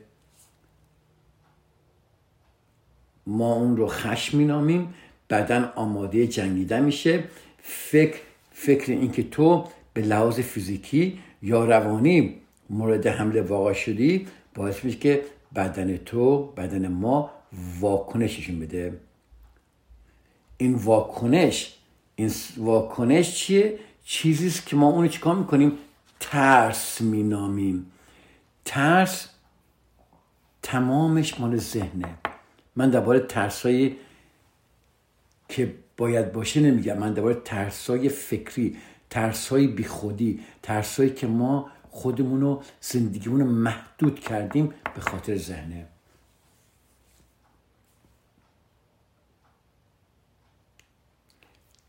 ما 3.28 3.54
اون 3.54 3.78
رو 3.78 3.88
خشم 3.88 4.38
مینامیم 4.38 4.94
بدن 5.30 5.72
آماده 5.76 6.28
جنگیدن 6.28 6.84
میشه. 6.84 7.24
فکر 7.62 8.18
فکر 8.52 8.92
اینکه 8.92 9.24
تو 9.24 9.68
به 9.94 10.02
لحاظ 10.02 10.40
فیزیکی 10.40 11.20
یا 11.42 11.66
روانی 11.66 12.36
مورد 12.70 13.08
حمله 13.08 13.42
واقع 13.42 13.74
شدی 13.74 14.28
باعث 14.56 14.86
میشه 14.86 14.98
که 14.98 15.22
بدن 15.56 15.98
تو 15.98 16.46
بدن 16.58 16.88
ما 16.88 17.32
واکنششون 17.80 18.60
بده. 18.60 18.94
این 20.62 20.74
واکنش 20.74 21.74
این 22.16 22.32
واکنش 22.58 23.36
چیه؟ 23.36 23.80
چیزیست 24.06 24.66
که 24.66 24.76
ما 24.76 24.90
اونو 24.90 25.08
چیکار 25.08 25.36
می‌کنیم؟ 25.36 25.72
ترس 26.20 27.02
مینامیم. 27.02 27.92
ترس 28.66 29.30
تمامش 30.64 31.40
مال 31.40 31.58
ذهنه. 31.58 32.18
من 32.76 32.90
درباره 32.90 33.20
ترسایی 33.20 33.98
که 35.50 35.76
باید 35.98 36.32
باشه 36.32 36.60
نمیگم. 36.60 36.98
من 36.98 37.14
درباره 37.14 37.42
ترسای 37.46 38.10
فکری 38.10 38.78
ترسای 39.10 39.68
بیخودی 39.68 40.40
ترسایی 40.64 41.10
که 41.10 41.28
ما 41.28 41.70
خودمون 41.90 42.42
رو 42.42 42.64
زندگیمون 42.82 43.44
محدود 43.44 44.20
کردیم 44.20 44.74
به 44.96 45.02
خاطر 45.02 45.38
ذهنه. 45.38 45.88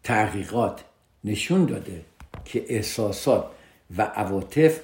تحقیقات 0.05 0.85
نشون 1.25 1.67
داده 1.67 2.05
که 2.45 2.65
احساسات 2.69 3.47
و 3.97 4.03
عواطف 4.03 4.81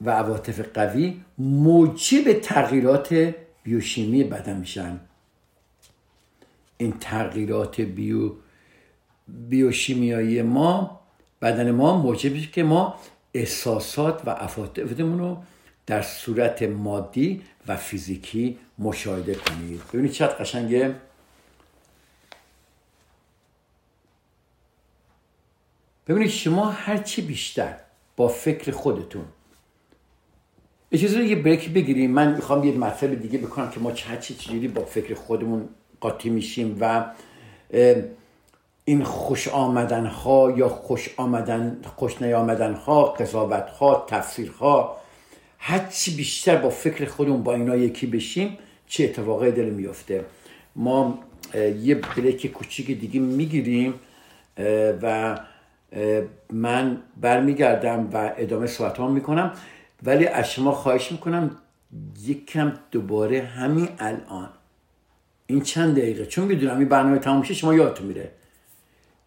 و 0.00 0.10
عواطف 0.10 0.60
قوی 0.60 1.20
موجب 1.38 2.32
تغییرات 2.32 3.34
بیوشیمی 3.62 4.24
بدن 4.24 4.56
میشن. 4.56 5.00
این 6.78 6.94
تغییرات 7.00 7.80
بیو 7.80 8.32
بیوشیمیایی 9.28 10.42
ما 10.42 11.00
بدن 11.42 11.70
ما 11.70 11.96
موجب 11.96 12.32
میشه 12.32 12.50
که 12.50 12.62
ما 12.62 12.94
احساسات 13.34 14.22
و 14.26 14.30
عواطفمون 14.30 15.18
رو 15.18 15.36
در 15.86 16.02
صورت 16.02 16.62
مادی 16.62 17.42
و 17.68 17.76
فیزیکی 17.76 18.58
مشاهده 18.78 19.34
کنید 19.34 19.80
ببینید 19.92 20.12
چقدر 20.12 20.34
قشنگه. 20.34 20.94
ببینید 26.08 26.30
شما 26.30 26.70
هرچی 26.70 27.22
بیشتر 27.22 27.74
با 28.16 28.28
فکر 28.28 28.70
خودتون. 28.72 29.24
اجازه 30.92 31.24
یه 31.24 31.36
بریک 31.36 31.70
بگیریم. 31.70 32.10
من 32.10 32.34
می‌خوام 32.34 32.64
یه 32.64 32.72
مطلب 32.72 33.14
دیگه 33.14 33.38
بکنم 33.38 33.70
که 33.70 33.80
ما 33.80 33.92
چه 33.92 34.16
چی 34.20 34.34
چجوری 34.34 34.68
با 34.68 34.84
فکر 34.84 35.14
خودمون 35.14 35.68
قاطی 36.00 36.30
میشیم 36.30 36.76
و 36.80 37.04
این 38.84 39.04
خوش 39.04 39.48
آمدن 39.48 40.06
ها 40.06 40.54
یا 40.56 40.68
خوش 40.68 41.10
آمدن 41.16 41.80
خوش 41.96 42.22
نیامدن 42.22 42.74
ها 42.74 43.04
قضاوت 43.04 43.70
ها 43.70 44.06
تفسیر 44.08 44.50
ها 44.50 44.96
هرچی 45.58 46.14
بیشتر 46.16 46.56
با 46.56 46.70
فکر 46.70 47.04
خودمون 47.04 47.42
با 47.42 47.54
اینا 47.54 47.76
یکی 47.76 48.06
بشیم 48.06 48.58
چه 48.86 49.04
اتفاقی 49.04 49.50
دل 49.50 49.64
میفته 49.64 50.24
ما 50.76 51.18
یه 51.82 51.94
بریک 51.94 52.52
کوچیک 52.52 52.86
دیگه 52.86 53.20
می‌گیریم 53.20 53.94
و 55.02 55.38
من 56.52 57.02
برمیگردم 57.20 58.10
و 58.12 58.32
ادامه 58.36 58.66
صحبت 58.66 59.00
می‌کنم. 59.00 59.52
ولی 60.02 60.26
از 60.26 60.50
شما 60.50 60.72
خواهش 60.72 61.12
می‌کنم 61.12 61.56
یک 62.22 62.46
کم 62.46 62.72
دوباره 62.90 63.42
همین 63.42 63.88
الان 63.98 64.48
این 65.46 65.60
چند 65.60 65.96
دقیقه 65.96 66.26
چون 66.26 66.44
می‌دونم 66.44 66.78
این 66.78 66.88
برنامه 66.88 67.18
تمام 67.18 67.40
میشه 67.40 67.54
شما 67.54 67.74
یادتون 67.74 68.06
میره. 68.06 68.30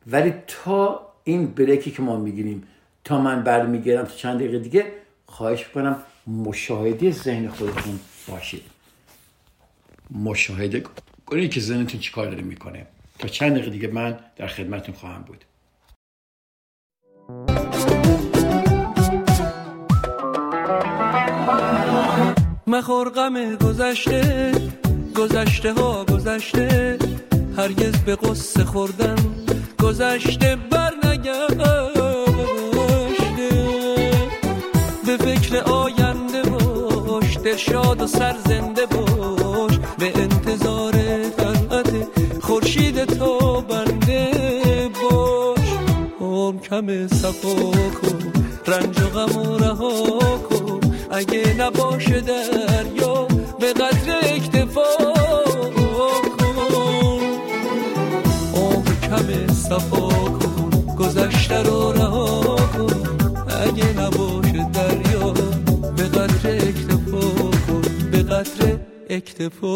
ولی 0.08 0.34
تا 0.48 1.10
این 1.24 1.48
بریکی 1.48 1.92
که 1.92 2.02
ما 2.02 2.18
می‌گیریم 2.20 2.64
تا 3.04 3.22
من 3.22 3.44
برمیگردم 3.44 4.04
تا 4.04 4.16
چند 4.16 4.40
دقیقه 4.40 4.60
دیگه 4.60 4.92
خواهش 5.26 5.68
می‌کنم 5.68 6.04
مشاهده 6.28 7.12
ذهن 7.12 7.48
خودتون 7.48 8.00
باشید. 8.28 8.64
مشاهده 10.12 10.84
کنید 11.26 11.52
که 11.52 11.60
ذهنتون 11.60 12.00
چیکار 12.00 12.26
داره 12.26 12.42
می‌کنه. 12.42 12.86
تا 13.20 13.28
چند 13.28 13.52
دقیقه 13.52 13.70
دیگه 13.70 13.88
من 13.88 14.20
در 14.36 14.48
خدمتتون 14.48 14.96
خواهم 14.96 15.22
بود. 15.22 15.46
مخور 22.70 23.10
غم 23.10 23.56
گذشته 23.56 24.52
گذشته 25.16 25.74
ها 25.74 26.06
گذشته 26.06 26.98
هرگز 27.58 27.98
به 27.98 28.16
قصه 28.16 28.64
خوردن 28.64 29.16
گذشته 29.84 30.58
بر 30.72 30.94
نگشته. 31.04 31.50
به 35.06 35.18
فکر 35.18 35.58
آینده 35.58 36.42
باش 36.42 37.38
شاد 37.58 38.02
و 38.02 38.08
سرزنده 38.08 38.86
باش 38.86 39.80
به 40.00 40.12
انتظار 40.16 40.92
طلعت 41.30 41.94
خورشید 42.42 43.06
تو 43.06 43.62
بنده 43.62 44.32
باش. 45.02 45.70
هم 46.22 46.60
کم 46.60 47.08
صفا 47.08 47.72
کن 47.72 48.32
رنج 48.68 49.02
و 49.02 49.08
غم 49.08 49.38
و 49.38 49.58
رها 49.58 50.38
کن. 50.38 50.69
اگه 51.20 51.54
نباشه 51.58 52.22
دریا 52.22 53.28
به 53.60 53.74
قدر 53.74 54.20
اکتفا 54.24 54.82
کن. 55.76 56.62
آه 58.56 58.84
کم 59.02 59.54
صفا 59.54 60.10
کن 60.10 60.96
گذشته 61.00 61.64
رو 61.64 61.92
رها 61.92 62.56
کن. 62.56 62.94
اگه 63.68 64.02
نباشه 64.02 64.70
دریا 64.74 65.34
به 65.98 66.04
قدر 66.04 66.56
اکتفا 66.56 67.20
کن. 67.68 67.82
به 68.12 68.24
قدر 68.24 68.78
اکتفا. 69.10 69.70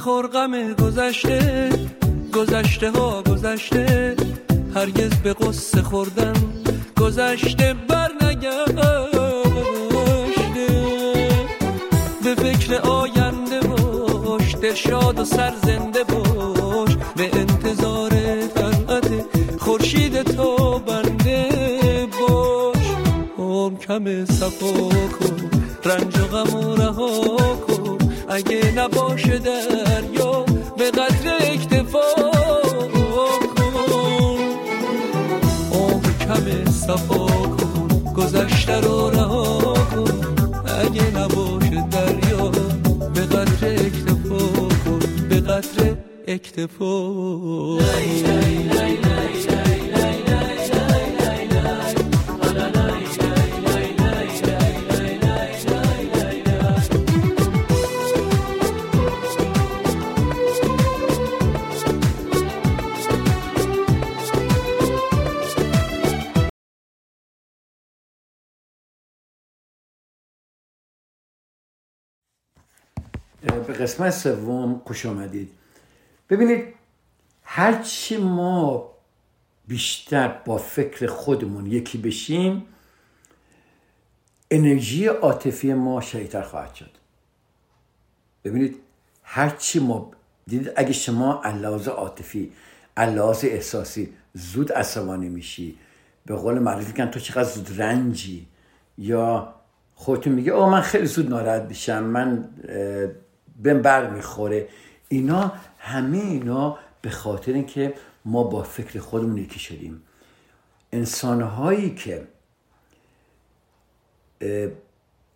نخور 0.00 0.26
غم 0.26 0.72
گذشته 0.72 1.70
گذشته 2.34 2.90
ها 2.90 3.22
گذشته. 3.22 4.16
هرگز 4.74 5.10
به 5.14 5.32
قصه 5.32 5.82
خوردن 5.82 6.32
گذشته 7.00 7.74
بر 7.88 8.10
نگشته. 8.22 8.96
به 12.24 12.34
فکر 12.34 12.74
آینده 12.74 13.60
باش 13.60 14.54
دلشاد 14.62 15.18
و 15.18 15.24
سر 15.24 15.52
زنده 15.64 16.04
باش. 16.04 16.96
به 17.16 17.30
انتظار 17.32 18.10
فرقت 18.54 19.08
خورشید 19.58 20.22
تو 20.22 20.78
بنده 20.78 21.48
باش. 22.20 22.86
عمر 23.38 23.78
کم 23.78 24.24
سفا 24.24 24.88
کن 24.88 25.50
رنج 25.84 26.18
و 26.18 26.24
غم 26.24 26.54
و 26.54 26.74
رها 26.76 27.56
کن. 27.56 27.69
نباشه 28.76 29.38
دریا 29.38 30.44
به 30.78 30.90
قدر 30.90 31.26
اکتفا. 31.40 32.06
کن 33.54 34.40
آب 35.72 36.02
کم 36.20 36.70
صفا 36.70 37.26
کن 37.26 38.12
گذشته 38.16 38.80
رو 38.80 39.10
رها 39.10 39.74
کن. 39.74 40.10
اگه 40.80 41.06
نباشه 41.18 41.84
دریا 41.90 42.50
به 43.14 43.20
قدر 43.20 43.62
اکتفا 43.86 44.38
کن 44.84 45.00
به 45.28 45.40
قدر 45.40 45.96
اکتفا. 46.28 46.90
قسمت 74.00 74.10
سوم 74.10 74.82
خوش 74.84 75.06
آمدید. 75.06 75.50
ببینید 76.30 76.64
هرچی 77.42 78.16
ما 78.16 78.90
بیشتر 79.68 80.28
با 80.28 80.58
فکر 80.58 81.06
خودمون 81.06 81.66
یکی 81.66 81.98
بشیم 81.98 82.66
انرژی 84.50 85.06
عاطفی 85.06 85.74
ما 85.74 86.00
شدیدتر 86.00 86.42
خواهد 86.42 86.74
شد. 86.74 86.90
ببینید 88.44 88.76
هرچی 89.22 89.78
ما 89.80 90.10
دیدید 90.46 90.72
اگه 90.76 90.92
شما 90.92 91.42
لحاظ 91.44 91.88
عاطفی 91.88 92.52
لحاظ 92.96 93.44
احساسی 93.44 94.12
زود 94.34 94.72
عصبانی 94.72 95.28
میشی 95.28 95.78
به 96.26 96.36
قول 96.36 96.58
معروف 96.58 96.86
میگن 96.86 97.06
تو 97.06 97.20
چقدر 97.20 97.48
زود 97.48 97.80
رنجی 97.82 98.46
یا 98.98 99.54
خودتون 99.94 100.32
میگه 100.32 100.52
او 100.52 100.70
من 100.70 100.80
خیلی 100.80 101.06
زود 101.06 101.28
ناراحت 101.28 101.62
میشم 101.62 102.04
من 102.04 102.48
بهم 103.62 103.82
بر 103.82 104.10
می‌خوره 104.10 104.68
اینا 105.08 105.52
همه 105.78 106.18
اینا 106.18 106.78
به 107.02 107.10
خاطر 107.10 107.52
اینکه 107.52 107.94
ما 108.24 108.42
با 108.42 108.62
فکر 108.62 108.98
خودمون 108.98 109.36
یکی 109.38 109.58
شدیم. 109.60 110.02
انسانهایی 110.92 111.94
که 111.94 112.26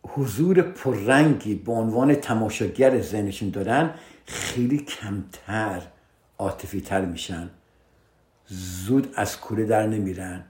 حضور 0.08 0.62
پررنگی 0.62 1.54
به 1.54 1.72
عنوان 1.72 2.14
تماشاگر 2.14 3.00
ذهنشون 3.00 3.50
دارن 3.50 3.94
خیلی 4.26 4.78
کمتر 4.78 5.82
عاطفی 6.38 6.80
تر 6.80 7.04
میشن. 7.04 7.50
زود 8.46 9.14
از 9.16 9.40
کوره 9.40 9.64
در 9.64 9.86
نمیرن. 9.86 10.44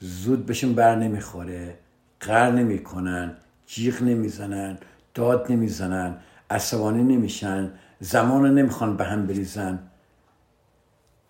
زود 0.00 0.46
بهشون 0.46 0.74
بر 0.74 0.96
نمی‌خوره. 0.96 1.78
قر 2.20 2.50
نمی‌کنن. 2.50 3.36
جیغ 3.66 4.02
نمی‌زنن. 4.02 4.78
داد 5.14 5.52
نمی‌زنن. 5.52 6.16
عصبانی 6.50 7.02
نمیشن 7.02 7.72
زمان 8.00 8.42
رو 8.42 8.48
نمی‌خوان 8.48 8.96
به 8.96 9.04
هم 9.04 9.26
بریزن. 9.26 9.90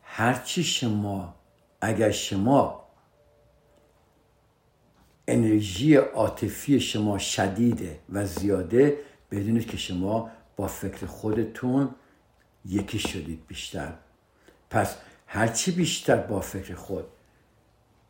هرچی 0.03 0.65
شما 0.65 1.35
اگر 1.81 2.11
شما 2.11 2.85
انرژی 5.29 5.95
عاطفی 5.95 6.81
شما 6.81 7.19
شدیده 7.19 7.99
و 8.13 8.27
زیاده 8.27 8.99
بدونید 9.31 9.67
که 9.71 9.77
شما 9.77 10.31
با 10.57 10.67
فکر 10.67 11.07
خودتون 11.07 11.95
یکی 12.65 12.99
شدید 12.99 13.47
بیشتر. 13.47 13.93
پس 14.71 14.97
هرچی 15.27 15.71
بیشتر 15.71 16.17
با 16.17 16.41
فکر 16.41 16.75
خود 16.75 17.05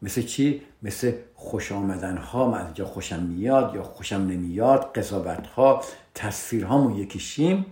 مثل 0.02 0.22
چی؟ 0.22 0.62
مثل 0.82 1.12
خوش 1.34 1.72
آمدن 1.72 2.16
ها 2.16 2.64
اینجا 2.64 2.84
خوشم 2.84 3.22
میاد 3.22 3.74
یا 3.74 3.82
خوشم 3.82 4.16
نمیاد 4.16 4.92
قضاوت 4.92 5.46
ها 5.46 5.82
تصویر 6.14 6.64
هامون 6.64 6.96
یکیشیم 6.96 7.66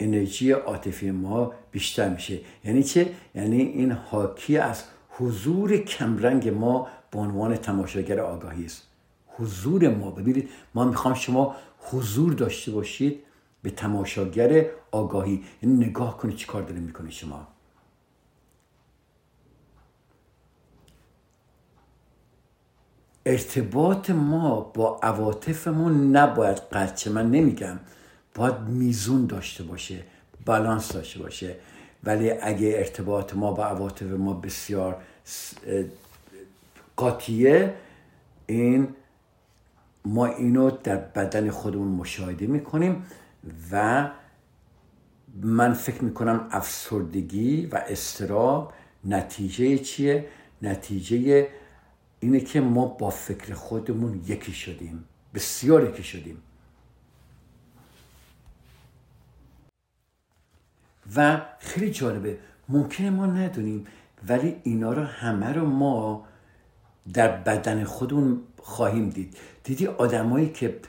انرژی 0.00 0.50
عاطفی 0.50 1.10
ما 1.10 1.52
بیشتر 1.70 2.08
میشه 2.08 2.40
یعنی 2.64 2.82
چه؟ 2.82 3.10
یعنی 3.34 3.62
این 3.62 3.92
حاکی 3.92 4.58
از 4.58 4.84
حضور 5.08 5.76
کمرنگ 5.76 6.48
ما 6.48 6.88
به 7.10 7.18
عنوان 7.18 7.56
تماشاگر 7.56 8.20
آگاهی 8.20 8.64
است 8.64 8.82
حضور 9.26 9.88
ما 9.88 10.10
ببینید 10.10 10.48
ما 10.74 10.84
می‌خوام 10.84 11.14
شما 11.14 11.56
حضور 11.78 12.32
داشته 12.32 12.70
باشید 12.72 13.20
به 13.62 13.70
تماشاگر 13.70 14.66
آگاهی 14.90 15.42
یعنی 15.62 15.86
نگاه 15.86 16.18
کنید 16.18 16.36
چی 16.36 16.46
کار 16.46 16.62
داره 16.62 16.80
می‌کنه 16.80 17.10
شما 17.10 17.48
ارتباط 23.26 24.10
ما 24.10 24.60
با 24.60 25.00
عواطفمون 25.02 26.16
نباید 26.16 26.58
قطعه 26.58 27.12
من 27.12 27.30
نمیگم 27.30 27.78
باید 28.34 28.60
میزون 28.60 29.26
داشته 29.26 29.64
باشه 29.64 30.04
بالانس 30.46 30.92
داشته 30.92 31.18
باشه 31.18 31.56
ولی 32.04 32.30
اگه 32.30 32.74
ارتباط 32.76 33.34
ما 33.34 33.52
با 33.52 33.64
عواطف 33.64 34.02
ما 34.02 34.32
بسیار 34.32 34.96
قاطیه 36.96 37.74
این 38.46 38.88
ما 40.04 40.26
اینو 40.26 40.70
در 40.70 40.96
بدن 40.96 41.50
خودمون 41.50 41.88
مشاهده 41.88 42.46
می‌کنیم 42.46 43.06
و 43.72 44.08
من 45.42 45.72
فکر 45.72 46.04
می‌کنم 46.04 46.48
افسردگی 46.50 47.66
و 47.66 47.82
استراب 47.88 48.72
نتیجه 49.04 49.78
چیه؟ 49.78 50.26
نتیجه 50.62 51.48
اینه 52.24 52.40
که 52.40 52.60
ما 52.60 52.86
با 52.86 53.10
فکر 53.10 53.54
خودمون 53.54 54.22
یکی 54.26 54.52
شدیم. 54.52 55.04
بسیار 55.34 55.90
یکی 55.90 56.02
شدیم. 56.02 56.42
و 61.16 61.40
خیلی 61.58 61.90
جالبه 61.90 62.38
ممکنه 62.68 63.10
ما 63.10 63.26
ندونیم 63.26 63.86
ولی 64.28 64.56
اینا 64.62 64.92
رو 64.92 65.02
همه 65.02 65.52
رو 65.52 65.66
ما 65.66 66.24
در 67.12 67.36
بدن 67.36 67.84
خودمون 67.84 68.40
خواهیم 68.58 69.10
دید. 69.10 69.36
دیدی 69.64 69.86
آدمایی 69.86 70.48
که 70.48 70.80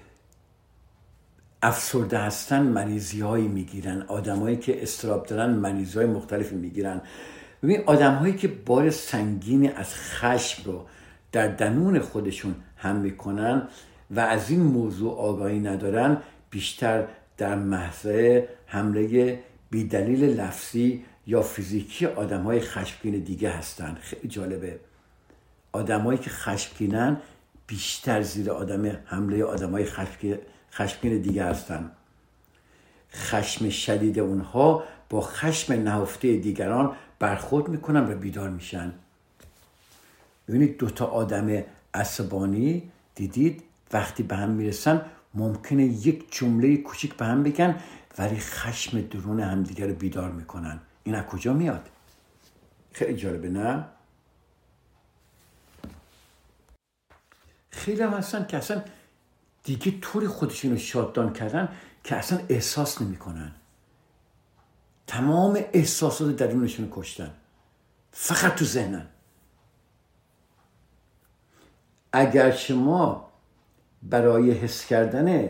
افسرده 1.62 2.18
هستن 2.18 2.62
مریضی 2.62 3.22
هایی 3.22 3.48
می‌گیرن. 3.48 4.02
آدمایی 4.02 4.58
که 4.58 4.84
استراب 4.84 5.26
دارن 5.26 5.50
مریضی 5.50 5.98
های 5.98 6.08
مختلفی 6.08 6.56
می‌گیرن. 6.56 7.02
ببین 7.64 7.84
آدم 7.86 8.16
هایی 8.16 8.36
که 8.36 8.48
بار 8.48 8.90
سنگینی 8.90 9.68
از 9.68 9.96
خشم 9.96 10.64
رو 10.66 10.86
در 11.36 11.48
دنون 11.48 12.00
خودشون 12.00 12.56
هم 12.78 12.96
می‌کنن 12.96 13.68
و 14.12 14.20
از 14.20 14.50
این 14.50 14.62
موضوع 14.62 15.18
آگاهی 15.18 15.60
ندارن 15.60 16.18
بیشتر 16.50 17.08
در 17.38 17.56
محضه 17.56 18.50
حمله 18.66 19.40
بیدلیل 19.70 20.24
لفظی 20.24 21.06
یا 21.28 21.42
فیزیکی 21.42 22.06
آدم 22.06 22.44
های 22.44 22.60
خشمگین 22.60 23.20
دیگه 23.20 23.50
هستن. 23.50 23.98
خیلی 24.02 24.28
جالبه. 24.28 24.80
آدمایی 25.72 26.20
که 26.20 26.30
خشمگینن 26.30 27.18
بیشتر 27.68 28.22
زیر 28.22 28.52
آدم 28.52 28.98
حمله 29.06 29.44
آدم 29.44 29.72
های 29.72 29.86
خشمگین 30.72 31.22
دیگه 31.22 31.44
هستن. 31.44 31.92
خشم 33.14 33.70
شدید 33.70 34.20
اونها 34.20 34.84
با 35.10 35.22
خشم 35.22 35.74
نهفته 35.74 36.38
دیگران 36.38 36.96
برخورد 37.20 37.68
می‌کنن 37.68 38.12
و 38.12 38.16
بیدار 38.16 38.50
میشن. 38.50 38.94
ببینید 40.48 40.78
دوتا 40.78 41.06
آدم 41.06 41.64
عصبانی 41.94 42.92
دیدید 43.16 43.64
وقتی 43.94 44.24
به 44.24 44.36
هم 44.36 44.50
می‌رسن 44.50 45.02
ممکنه 45.34 45.84
یک 45.84 46.26
جمله 46.32 46.78
کوچیک 46.78 47.14
به 47.14 47.26
هم 47.26 47.44
بگن 47.44 47.76
ولی 48.18 48.40
خشم 48.40 49.02
درون 49.02 49.40
همدیگر 49.40 49.88
رو 49.88 49.94
بیدار 49.94 50.32
می‌کنن. 50.32 50.80
این 51.04 51.16
از 51.16 51.26
کجا 51.26 51.54
میاد؟ 51.54 51.90
خیلی 52.92 53.16
جالبه 53.16 53.50
نه؟ 53.50 53.86
خیلی 57.70 58.02
هم 58.02 58.14
هستن 58.14 58.46
که 58.46 58.58
اصلا 58.58 58.84
دیگه 59.64 60.00
طوری 60.02 60.28
خودشون 60.28 60.72
رو 60.72 60.78
شاددان 60.78 61.34
کردن 61.34 61.70
که 62.04 62.16
اصلا 62.16 62.40
احساس 62.50 63.02
نمی‌کنن. 63.02 63.52
تمام 65.08 65.60
احساسات 65.74 66.36
درونشون 66.36 66.86
رو 66.86 66.92
کشتن. 67.02 67.32
فقط 68.12 68.56
تو 68.56 68.66
ذهنن. 68.66 69.08
اگر 72.18 72.52
شما 72.52 73.32
برای 74.04 74.52
حس 74.52 74.86
کردن 74.86 75.50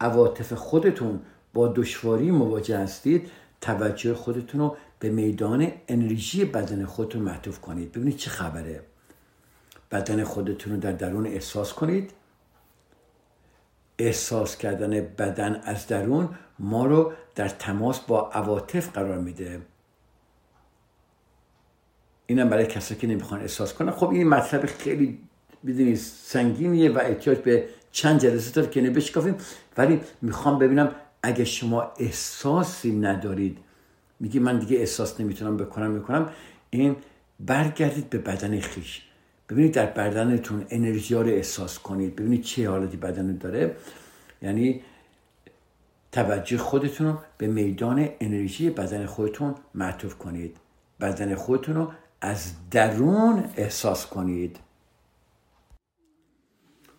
عواطف 0.00 0.52
خودتون 0.52 1.20
با 1.54 1.68
دشواری 1.68 2.30
مواجه 2.30 2.78
هستید 2.78 3.30
توجه 3.60 4.14
خودتون 4.14 4.60
رو 4.60 4.76
به 4.98 5.10
میدان 5.10 5.72
انرژی 5.88 6.44
بدن 6.44 6.84
خودتون 6.84 7.22
معطوف 7.22 7.60
کنید. 7.60 7.92
ببینید 7.92 8.16
چه 8.16 8.30
خبره. 8.30 8.82
بدن 9.90 10.24
خودتون 10.24 10.72
رو 10.72 10.78
در 10.80 10.92
درون 10.92 11.26
احساس 11.26 11.72
کنید. 11.72 12.10
احساس 13.98 14.56
کردن 14.56 14.90
بدن 15.00 15.60
از 15.64 15.86
درون 15.86 16.28
ما 16.58 16.86
رو 16.86 17.12
در 17.34 17.48
تماس 17.48 18.00
با 18.00 18.30
عواطف 18.30 18.88
قرار 18.90 19.18
میده. 19.18 19.62
اینم 22.26 22.48
برای 22.48 22.66
کسایی 22.66 23.00
که 23.00 23.06
نمی‌خوان 23.06 23.40
احساس 23.40 23.74
کنن. 23.74 23.90
خب 23.90 24.10
این 24.10 24.28
مطلب 24.28 24.66
خیلی 24.66 25.18
بدونید 25.66 25.96
سنگینیه 25.96 26.90
و 26.90 26.98
احتیاج 26.98 27.38
به 27.38 27.68
چند 27.92 28.20
جلسه 28.20 28.50
داره 28.50 28.68
که 28.70 28.80
نبشکافیم 28.80 29.34
ولی 29.76 30.00
می‌خوام 30.22 30.58
ببینم 30.58 30.94
اگه 31.22 31.44
شما 31.44 31.92
احساسی 31.98 32.92
ندارید 32.92 33.58
میگی 34.20 34.38
من 34.38 34.58
دیگه 34.58 34.78
احساس 34.78 35.20
نمی‌تونم 35.20 35.56
بکنم 35.56 35.90
می‌کنم. 35.90 36.30
این 36.70 36.96
برگردید 37.40 38.10
به 38.10 38.18
بدن 38.18 38.60
خیش. 38.60 39.02
ببینید 39.48 39.74
در 39.74 39.86
بدنتون 39.86 40.66
انرژی 40.70 41.14
رو 41.14 41.26
احساس 41.26 41.78
کنید. 41.78 42.16
ببینید 42.16 42.42
چه 42.42 42.70
حالتی 42.70 42.96
بدن 42.96 43.36
داره. 43.36 43.76
یعنی 44.42 44.80
توجه 46.12 46.58
خودتون 46.58 47.06
رو 47.06 47.18
به 47.38 47.46
میدان 47.46 48.08
انرژی 48.20 48.70
بدن 48.70 49.06
خودتون 49.06 49.54
معطوف 49.74 50.14
کنید. 50.14 50.56
بدن 51.00 51.34
خودتون 51.34 51.74
رو 51.74 51.92
از 52.20 52.52
درون 52.70 53.44
احساس 53.56 54.06
کنید. 54.06 54.58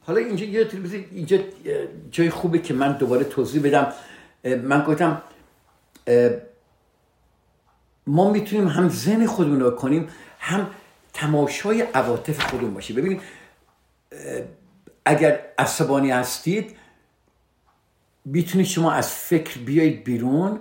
حالا 0.06 0.20
اینجا 0.20 0.46
یه 0.46 0.68
اینجا 1.12 1.38
جای 2.12 2.30
خوبه 2.30 2.60
که 2.60 2.74
من 2.74 2.98
دوباره 2.98 3.24
توضیح 3.24 3.64
بدم. 3.64 3.94
من 4.64 4.84
گفتم 4.84 5.22
ما 8.08 8.32
می‌تونیم 8.32 8.68
هم 8.68 8.90
ذهن 8.90 9.26
خودمون 9.26 9.60
رو 9.60 9.72
کنیم 9.72 10.08
هم 10.40 10.70
تماشای 11.14 11.82
عواطف 11.82 12.40
خودمون 12.40 12.74
باشه 12.74 12.94
ببینید 12.94 13.22
اگر 15.06 15.40
عصبانی 15.58 16.12
هستید 16.12 16.76
می‌تونید 18.26 18.68
شما 18.68 18.92
از 18.92 19.12
فکر 19.12 19.58
بیایید 19.58 20.04
بیرون 20.04 20.60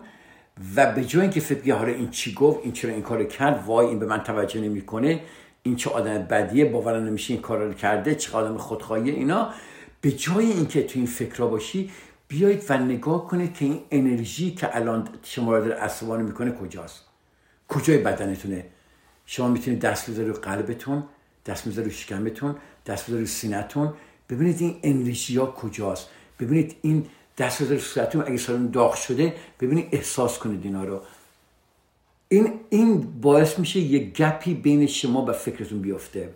و 0.77 0.93
به 0.93 1.05
جای 1.05 1.23
اینکه 1.23 1.41
فکر 1.41 1.75
حالا 1.75 1.93
این 1.93 2.11
چی 2.11 2.35
گفت 2.35 2.61
این 2.63 2.73
چرا 2.73 2.91
این 2.91 3.03
کار 3.03 3.25
کرد 3.25 3.67
وای 3.67 3.87
این 3.87 3.99
به 3.99 4.07
من 4.07 4.23
توجه 4.23 4.61
نمی‌کنه 4.61 5.21
این 5.63 5.77
چه 5.77 5.91
آدم 5.91 6.19
بدیه 6.19 6.65
باورم 6.65 7.05
نمیشه 7.05 7.35
این 7.35 7.43
کار 7.43 7.65
رو 7.65 7.73
کرده 7.73 8.15
چه 8.15 8.33
آدم 8.33 8.57
خودخواهی 8.57 9.11
اینا. 9.11 9.51
به 10.01 10.13
جای 10.13 10.47
اینکه 10.47 10.83
تو 10.83 10.99
این 10.99 11.07
فکر 11.07 11.47
باشی 11.47 11.91
بیایید 12.29 12.65
و 12.69 12.79
نگاه 12.79 13.29
کنید 13.29 13.55
که 13.55 13.65
این 13.65 13.81
انرژی 13.91 14.51
که 14.51 14.77
الان 14.77 15.09
شما 15.23 15.57
رو 15.57 15.65
در 15.65 15.73
عصبانی 15.73 16.23
می‌کنه 16.23 16.53
کجاست؟ 16.53 17.05
کجای 17.69 17.99
بدنتونه؟ 17.99 18.65
شما 19.27 19.49
می‌تونید 19.49 19.81
دست 19.81 20.11
بذارید 20.11 20.31
رو 20.31 20.41
قلبتون 20.41 21.05
دست 21.47 21.69
بذارید 21.69 21.91
رو 21.91 21.97
شکمتون 21.97 22.57
دست 22.87 23.05
بذارید 23.05 23.27
رو 23.27 23.33
سینتون 23.33 23.95
ببینید 24.31 24.61
این 24.61 24.79
انرژی 24.83 25.37
ها 25.37 25.47
کجاست. 25.47 26.09
ببینید 26.41 26.77
این 26.83 27.07
دست 27.39 27.63
بذارید 27.63 27.83
صورتتون 27.83 28.23
اگه 28.27 28.37
سالون 28.37 28.67
داغ 28.67 28.95
شده 28.95 29.35
ببینید 29.61 29.89
احساس 29.93 30.39
کنید 30.39 30.65
اینا 30.65 30.85
رو. 30.85 31.01
این 32.33 32.61
این 32.71 33.21
باعث 33.21 33.59
میشه 33.59 33.81
یه 33.81 33.99
گپی 33.99 34.55
بین 34.55 34.87
شما 34.87 35.25
و 35.25 35.33
فکرتون 35.33 35.83
بیفته. 35.83 36.35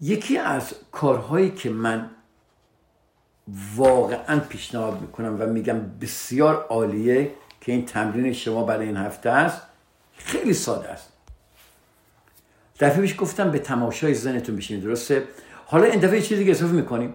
یکی 0.00 0.38
از 0.38 0.74
کارهایی 0.92 1.50
که 1.50 1.70
من 1.70 2.10
واقعا 3.76 4.40
پیشنهاد 4.40 5.00
می‌کنم 5.00 5.36
و 5.40 5.46
میگم 5.46 5.80
بسیار 6.00 6.66
عالیه 6.70 7.30
که 7.60 7.72
این 7.72 7.84
تمرین 7.86 8.32
شما 8.32 8.64
برای 8.64 8.86
این 8.86 8.96
هفته 8.96 9.30
است 9.30 9.62
خیلی 10.16 10.54
ساده 10.54 10.88
است. 10.88 11.08
دفعه 12.80 13.00
پیش 13.00 13.20
گفتم 13.20 13.50
به 13.50 13.58
تماشای 13.58 14.14
زنتون 14.14 14.56
بشینید 14.56 14.84
درسته؟ 14.84 15.28
حالا 15.66 15.84
این 15.84 16.00
دفعه 16.00 16.20
چیزی 16.20 16.44
که 16.44 16.50
اضافه 16.50 16.72
می‌کنیم. 16.72 17.14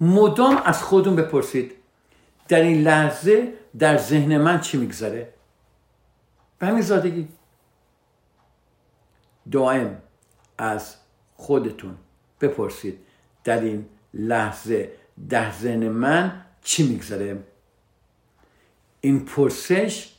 مدام 0.00 0.62
از 0.64 0.82
خودتون 0.82 1.16
بپرسید 1.16 1.72
در 2.48 2.60
این 2.60 2.82
لحظه 2.82 3.52
در 3.78 3.98
ذهن 3.98 4.38
من 4.38 4.60
چی 4.60 4.78
میگذره؟ 4.78 5.33
به 6.58 6.66
همین 6.66 6.82
زادگی 6.82 7.28
دائم 9.52 10.02
از 10.58 10.96
خودتون 11.36 11.96
بپرسید 12.40 12.98
در 13.44 13.60
این 13.60 13.86
لحظه 14.14 14.92
در 15.28 15.52
ذهن 15.52 15.88
من 15.88 16.44
چی 16.62 16.88
میگذره؟ 16.88 17.44
این 19.00 19.24
پرسش 19.24 20.14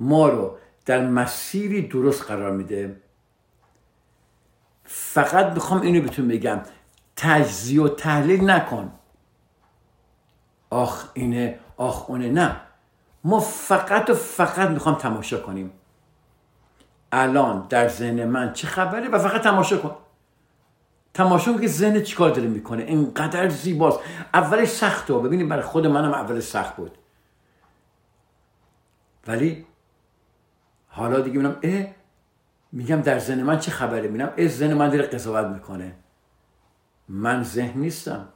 ما 0.00 0.28
رو 0.28 0.58
در 0.86 1.06
مسیری 1.06 1.88
درست 1.88 2.22
قرار 2.22 2.52
میده. 2.52 3.00
فقط 4.84 5.52
می‌خوام 5.52 5.80
اینو 5.80 6.02
بهتون 6.02 6.28
بگم 6.28 6.60
تجزیه 7.16 7.82
و 7.82 7.88
تحلیل 7.88 8.50
نکن. 8.50 8.92
آخ 10.70 11.10
اینه 11.14 11.58
آخ 11.76 12.10
اونه 12.10 12.28
نه. 12.28 12.60
ما 13.24 13.40
فقط 13.40 14.10
و 14.10 14.14
فقط 14.14 14.68
می‌خوام 14.68 14.94
تماشا 14.94 15.40
کنیم. 15.40 15.72
الان 17.12 17.66
در 17.68 17.88
ذهن 17.88 18.24
من 18.24 18.52
چه 18.52 18.66
خبره؟ 18.66 19.08
و 19.08 19.18
فقط 19.18 19.42
تماشا 19.42 19.78
کن. 19.78 19.96
تماشا 21.14 21.58
که 21.58 21.66
ذهن 21.66 22.02
چیکار 22.02 22.30
داره 22.30 22.48
می‌کنه؟ 22.48 22.82
اینقدر 22.82 23.48
زیباست. 23.48 23.98
اولش 24.34 24.68
سخته 24.68 25.14
ببینید 25.14 25.48
برای 25.48 25.62
خود 25.62 25.86
منم 25.86 26.14
اولش 26.14 26.42
سخت 26.42 26.76
بود. 26.76 26.98
ولی 29.26 29.66
حالا 30.88 31.20
دیگه 31.20 31.38
میگم 31.38 31.56
اه 31.62 31.86
میگم 32.72 33.00
در 33.00 33.18
ذهن 33.18 33.42
من 33.42 33.58
چه 33.58 33.70
خبره؟ 33.70 34.08
میگم 34.08 34.30
اه 34.36 34.48
ذهن 34.48 34.74
من 34.74 34.88
داره 34.88 35.02
قضاوت 35.02 35.46
می‌کنه. 35.46 35.96
من 37.08 37.42
ذهن 37.42 37.80
نیستم. 37.80 38.28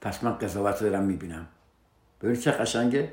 پس 0.00 0.24
من 0.24 0.38
قضاوت 0.38 0.82
رو 0.82 0.90
دارم 0.90 1.04
می‌بینم. 1.04 1.46
ببینید 2.20 2.40
چه 2.40 2.50
قشنگه. 2.50 3.12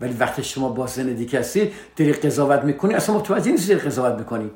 ولی 0.00 0.12
وقتی 0.12 0.44
شما 0.44 0.68
با 0.68 0.86
ذهن 0.86 1.12
دیگه 1.12 1.38
هستی 1.38 1.72
داری 1.96 2.12
قضاوت 2.12 2.64
می‌کنی؟ 2.64 2.94
اصلا 2.94 3.14
متوجه 3.14 3.50
نیستی 3.50 3.68
داری 3.68 3.80
قضاوت 3.80 4.18
می‌کنی. 4.18 4.50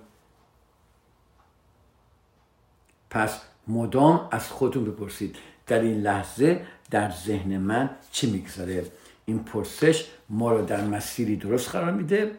پس 3.11 3.41
مدام 3.69 4.29
از 4.31 4.49
خودتون 4.49 4.85
بپرسید. 4.85 5.37
در 5.67 5.81
این 5.81 6.01
لحظه 6.01 6.67
در 6.91 7.11
ذهن 7.11 7.57
من 7.57 7.91
چی 8.11 8.31
می‌گذاره 8.31 8.85
این 9.27 9.45
پرسش 9.45 10.07
ما 10.29 10.53
رو 10.53 10.65
در 10.65 10.81
مسیری 10.81 11.37
درست 11.37 11.69
قرار 11.71 11.91
میده 11.91 12.31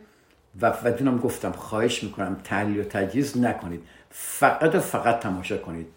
و 0.62 0.72
بدونم 0.72 1.18
گفتم 1.18 1.52
خواهش 1.52 2.04
می‌کنم 2.04 2.42
تحلیل 2.44 2.80
و 2.80 2.84
تجهیز 2.84 3.38
نکنید. 3.38 3.84
فقط 4.10 4.76
و 4.76 4.80
فقط 4.80 5.20
تماشا 5.20 5.58
کنید. 5.58 5.88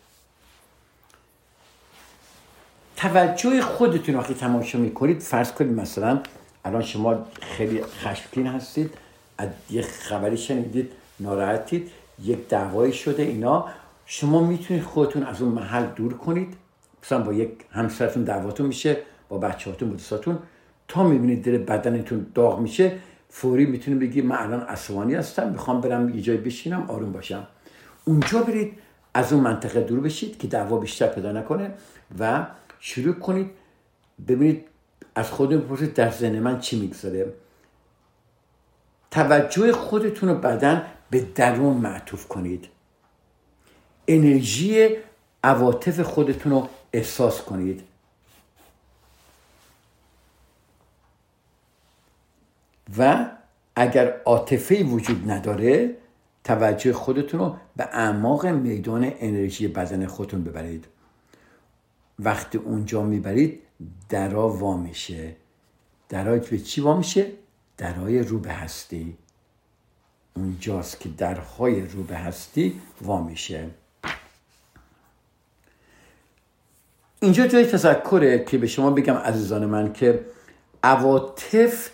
توجه 2.97 3.61
خودتون 3.61 4.15
وقتی 4.15 4.35
تماشا 4.35 4.79
می‌کنید 4.79 5.23
فرض 5.23 5.53
کنید 5.53 5.73
مثلا 5.73 6.23
الان 6.65 6.83
شما 6.83 7.27
خیلی 7.43 7.83
خشمگین 7.83 8.47
هستید. 8.47 8.91
از 9.39 9.49
یه 9.71 9.83
خبری 9.83 10.37
شنیدید 10.37 10.93
ناراحتید 11.21 11.91
یک 12.25 12.49
دعوایی 12.49 12.93
شده 12.93 13.23
اینا. 13.23 13.67
شما 14.07 14.47
می‌تونید 14.47 14.83
خودتون 14.83 15.23
از 15.23 15.43
اون 15.43 15.53
محل 15.53 15.87
دور 15.87 16.15
کنید. 16.15 16.55
مثلا 17.03 17.23
با 17.23 17.33
یک 17.33 17.51
همسرتون 17.71 18.25
دعواتون 18.25 18.67
میشه 18.67 18.97
با 19.29 19.39
بچهاتون 19.39 19.91
با 19.91 20.39
تا 20.89 21.05
می‌بینید 21.05 21.45
دل 21.45 21.59
بدنتون 21.59 22.27
داغ 22.35 22.61
میشه 22.61 22.99
فوری 23.31 23.67
می‌تونید 23.67 24.01
بگید 24.01 24.25
من 24.25 24.37
الان 24.37 24.61
عصبانی 24.61 25.15
هستم 25.15 25.49
می‌خوام 25.49 25.81
برم 25.81 26.09
یه 26.09 26.23
جای 26.23 26.37
بشینم 26.37 26.91
آروم 26.91 27.13
باشم. 27.13 27.47
اونجا 28.05 28.43
برید 28.43 28.73
از 29.15 29.33
اون 29.33 29.43
منطقه 29.43 29.81
دور 29.81 30.01
بشید 30.01 30.39
که 30.39 30.47
دعوا 30.47 30.77
بیشتر 30.79 31.07
پیدا 31.07 31.33
نکنه 31.33 31.71
و 32.19 32.47
شروع 32.81 33.15
کنید. 33.15 33.51
ببینید 34.29 34.65
از 35.15 35.31
خودتون 35.31 35.61
بپرسید 35.61 35.95
در 35.95 36.11
ذهن 36.11 36.39
من 36.39 36.61
چی 36.61 36.81
می‌گذاره 36.81 37.33
توجه 39.11 39.73
خودتون 39.73 40.29
رو 40.29 40.35
بدن 40.35 40.87
به 41.11 41.21
درون 41.21 41.77
معطوف 41.77 42.29
کنید. 42.29 42.69
انرژی 44.09 44.97
عواطف 45.45 46.01
خودتون 46.01 46.53
رو 46.53 46.69
احساس 46.93 47.43
کنید. 47.43 47.83
و 52.99 53.31
اگر 53.77 54.21
عاطفه 54.25 54.83
وجود 54.83 55.31
نداره 55.31 55.97
توجه 56.45 56.93
خودتون 56.93 57.41
رو 57.41 57.57
به 57.77 57.85
اعماق 57.85 58.47
میدان 58.47 59.13
انرژی 59.19 59.69
بدن 59.69 60.07
خودتون 60.07 60.45
ببرید. 60.45 60.87
وقتی 62.19 62.59
اونجا 62.59 63.03
می‌برید 63.03 63.63
درا 64.09 64.49
وا 64.49 64.77
میشه. 64.77 65.37
درا 66.09 66.39
به 66.39 66.59
چی 66.59 66.81
وا 66.81 66.97
میشه؟ 66.97 67.33
درای 67.77 68.23
رو 68.23 68.39
به 68.39 68.53
هستی. 68.53 69.17
اونجاست 70.37 71.01
که 71.01 71.09
درهای 71.09 71.81
رو 71.81 72.03
به 72.03 72.17
هستی 72.17 72.81
وا 73.03 73.23
میشه. 73.23 73.71
اینجا 77.21 77.47
جای 77.47 77.67
تذکره 77.67 78.45
که 78.45 78.59
به 78.59 78.67
شما 78.67 78.91
بگم 78.91 79.15
عزیزان 79.15 79.67
من 79.67 79.93
که 79.93 80.25
عواطف 80.83 81.91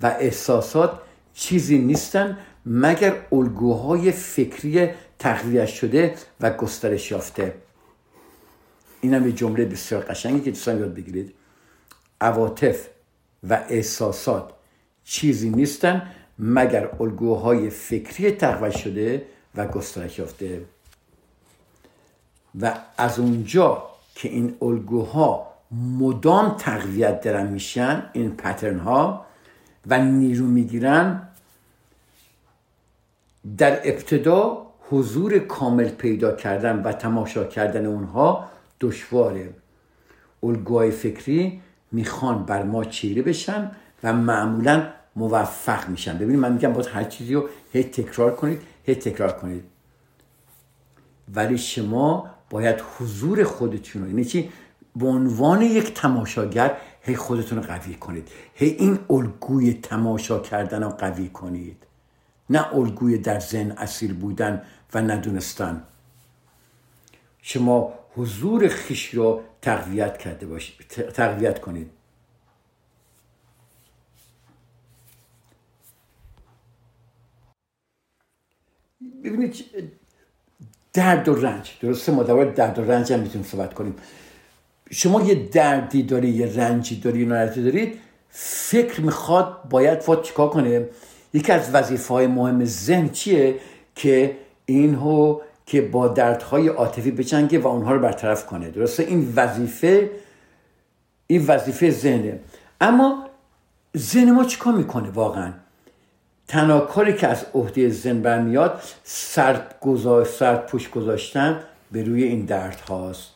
و 0.00 0.06
احساسات 0.06 1.00
چیزی 1.34 1.78
نیستن 1.78 2.38
مگر 2.66 3.14
الگوهای 3.32 4.12
فکری 4.12 4.88
تقویت 5.18 5.66
شده 5.66 6.14
و 6.40 6.50
گسترش 6.50 7.10
یافته. 7.10 7.54
این 9.02 9.14
هم 9.14 9.26
یه 9.26 9.32
جمله 9.32 9.64
بسیار 9.64 10.02
قشنگی 10.02 10.40
که 10.40 10.50
دوستان 10.50 10.78
یاد 10.78 10.94
بگیرید. 10.94 11.34
عواطف 12.20 12.88
و 13.48 13.64
احساسات 13.68 14.50
چیزی 15.04 15.50
نیستن 15.50 16.02
مگر 16.38 16.88
الگوهای 17.00 17.70
فکری 17.70 18.30
تقویت 18.30 18.76
شده 18.76 19.26
و 19.54 19.66
گسترش 19.66 20.18
یافته. 20.18 20.64
و 22.60 22.74
از 22.98 23.18
اونجا 23.18 23.82
که 24.14 24.28
این 24.28 24.56
الگوها 24.62 25.52
مدام 25.98 26.56
تقویت 26.58 27.20
دارن 27.20 27.46
میشن 27.46 28.02
این 28.12 28.36
پترن 28.36 28.78
ها 28.78 29.26
و 29.86 29.98
نیرو 29.98 30.46
می‌گیرن 30.46 31.28
در 33.58 33.88
ابتدا 33.88 34.66
حضور 34.90 35.38
کامل 35.38 35.88
پیدا 35.88 36.32
کردن 36.32 36.82
و 36.82 36.92
تماشا 36.92 37.44
کردن 37.44 37.86
اونها 37.86 38.48
دشواره 38.82 39.54
الگوهای 40.42 40.90
فکری 40.90 41.62
می‌خوان 41.92 42.44
بر 42.44 42.62
ما 42.62 42.84
چیره 42.84 43.22
بشن 43.22 43.70
و 44.02 44.12
معمولا 44.12 44.88
موفق 45.16 45.88
میشن. 45.88 46.14
ببینید 46.14 46.40
من 46.40 46.52
میگم 46.52 46.72
باید 46.72 46.86
هر 46.86 47.04
چیزی 47.04 47.34
رو 47.34 47.48
هی 47.72 47.82
تکرار 47.82 48.36
کنید 48.36 48.62
هی 48.84 48.94
تکرار 48.94 49.32
کنید. 49.32 49.64
ولی 51.34 51.58
شما 51.58 52.30
باید 52.50 52.82
حضور 52.98 53.44
خودتون 53.44 54.02
رو 54.02 54.08
یعنی 54.08 54.24
چی؟ 54.24 54.50
به 54.96 55.06
عنوان 55.06 55.62
یک 55.62 55.94
تماشاگر 55.94 56.76
هی 57.02 57.16
خودتون 57.16 57.58
رو 57.58 57.64
قوی 57.64 57.94
کنید. 57.94 58.28
هی 58.54 58.68
این 58.68 58.98
الگوی 59.10 59.74
تماشا 59.74 60.38
کردن 60.38 60.82
رو 60.82 60.88
قوی 60.88 61.28
کنید. 61.28 61.76
نه 62.50 62.74
الگوی 62.74 63.18
در 63.18 63.40
ذهن 63.40 63.70
اسیر 63.70 64.14
بودن 64.14 64.62
و 64.94 65.00
ندونستن. 65.00 65.82
شما 67.42 67.92
حضور 68.16 68.68
خیش 68.68 69.14
رو 69.14 69.42
تقویت 69.62 70.18
کرده 70.18 70.46
باشید 70.46 70.86
تقویت 70.88 71.60
کنید. 71.60 71.90
ببینید 79.24 79.64
درد 80.92 81.28
و 81.28 81.34
رنج. 81.34 81.70
درسته 81.80 82.12
ما 82.12 82.22
در 82.22 82.44
درد 82.44 82.78
و 82.78 82.84
رنج 82.84 83.12
هم 83.12 83.20
می‌تونیم 83.20 83.46
صحبت 83.46 83.74
کنیم. 83.74 83.94
شما 84.90 85.22
یه 85.22 85.34
دردی 85.48 86.02
داری 86.02 86.28
یه 86.28 86.56
رنجی 86.56 87.00
داری 87.00 87.20
یه 87.20 87.26
ناراحتی 87.26 87.62
دارید 87.62 88.00
فکر 88.30 89.00
می‌خواد 89.00 89.68
باید 89.68 90.00
فاد 90.00 90.22
چیکار 90.22 90.50
کنه؟ 90.50 90.88
یکی 91.34 91.52
از 91.52 91.74
وظیفه 91.74 92.14
های 92.14 92.26
مهم 92.26 92.64
ذهن 92.64 93.08
چیه 93.08 93.58
که 93.94 94.36
اینو 94.66 95.40
که 95.72 95.82
با 95.82 96.08
دردهای 96.08 96.68
عاطفی 96.68 97.10
بچنگه 97.10 97.58
و 97.58 97.66
اونها 97.66 97.92
رو 97.92 98.00
برطرف 98.00 98.46
کنه. 98.46 98.70
درسته؟ 98.70 99.02
این 99.02 99.32
وظیفه 99.36 100.10
این 101.26 101.46
وظیفه 101.46 101.90
ذهنه. 101.90 102.40
اما 102.80 103.26
ذهن 103.96 104.30
ما 104.30 104.44
چیکار 104.44 104.72
می‌کنه 104.74 105.10
واقعا؟ 105.10 105.52
تنها 106.48 106.80
کاری 106.80 107.16
که 107.16 107.28
از 107.28 107.46
عهده 107.54 107.88
ذهن 107.88 108.22
برمیاد 108.22 108.82
سرد 109.04 109.74
گذاشت 109.80 110.30
سرد 110.32 110.66
پوش 110.66 110.90
گذاشتن 110.90 111.60
به 111.92 112.02
روی 112.02 112.22
این 112.22 112.44
درد 112.44 112.80
هاست 112.80 113.30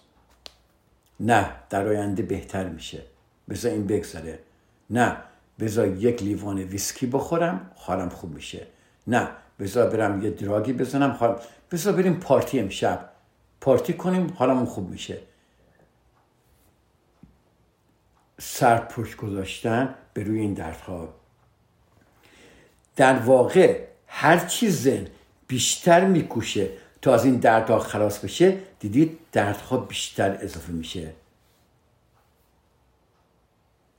نه 1.20 1.50
در 1.70 1.88
آینده 1.88 2.22
بهتر 2.22 2.68
میشه. 2.68 3.02
بذار 3.48 3.72
این 3.72 3.86
بگذره. 3.86 4.38
نه 4.90 5.16
بذار 5.60 5.86
یک 5.88 6.22
لیوان 6.22 6.58
ویسکی 6.58 7.06
بخورم 7.06 7.70
حالم 7.76 8.08
خوب 8.08 8.34
میشه. 8.34 8.66
نه 9.06 9.28
بذار 9.58 9.90
برم 9.90 10.22
یه 10.22 10.30
دراگی 10.30 10.72
بزنم. 10.72 11.10
حال 11.10 11.40
بذار 11.70 11.92
بریم 11.92 12.14
پارتی 12.14 12.60
امشب. 12.60 13.10
پارتی 13.60 13.92
کنیم 13.92 14.32
حالمون 14.36 14.66
خوب 14.66 14.90
میشه. 14.90 15.18
سرپوش 18.40 19.16
گذاشتن 19.16 19.94
به 20.14 20.22
روی 20.22 20.40
این 20.40 20.54
دردها. 20.54 21.14
در 22.96 23.18
واقع 23.18 23.86
هر 24.06 24.38
چیز 24.38 24.88
بیشتر 25.46 26.04
میکوشه 26.04 26.70
تا 27.02 27.14
از 27.14 27.24
این 27.24 27.36
دردها 27.36 27.78
خلاص 27.78 28.18
بشه 28.18 28.58
دیدید 28.80 29.18
دردها 29.32 29.76
بیشتر 29.76 30.38
اضافه 30.40 30.72
میشه. 30.72 31.12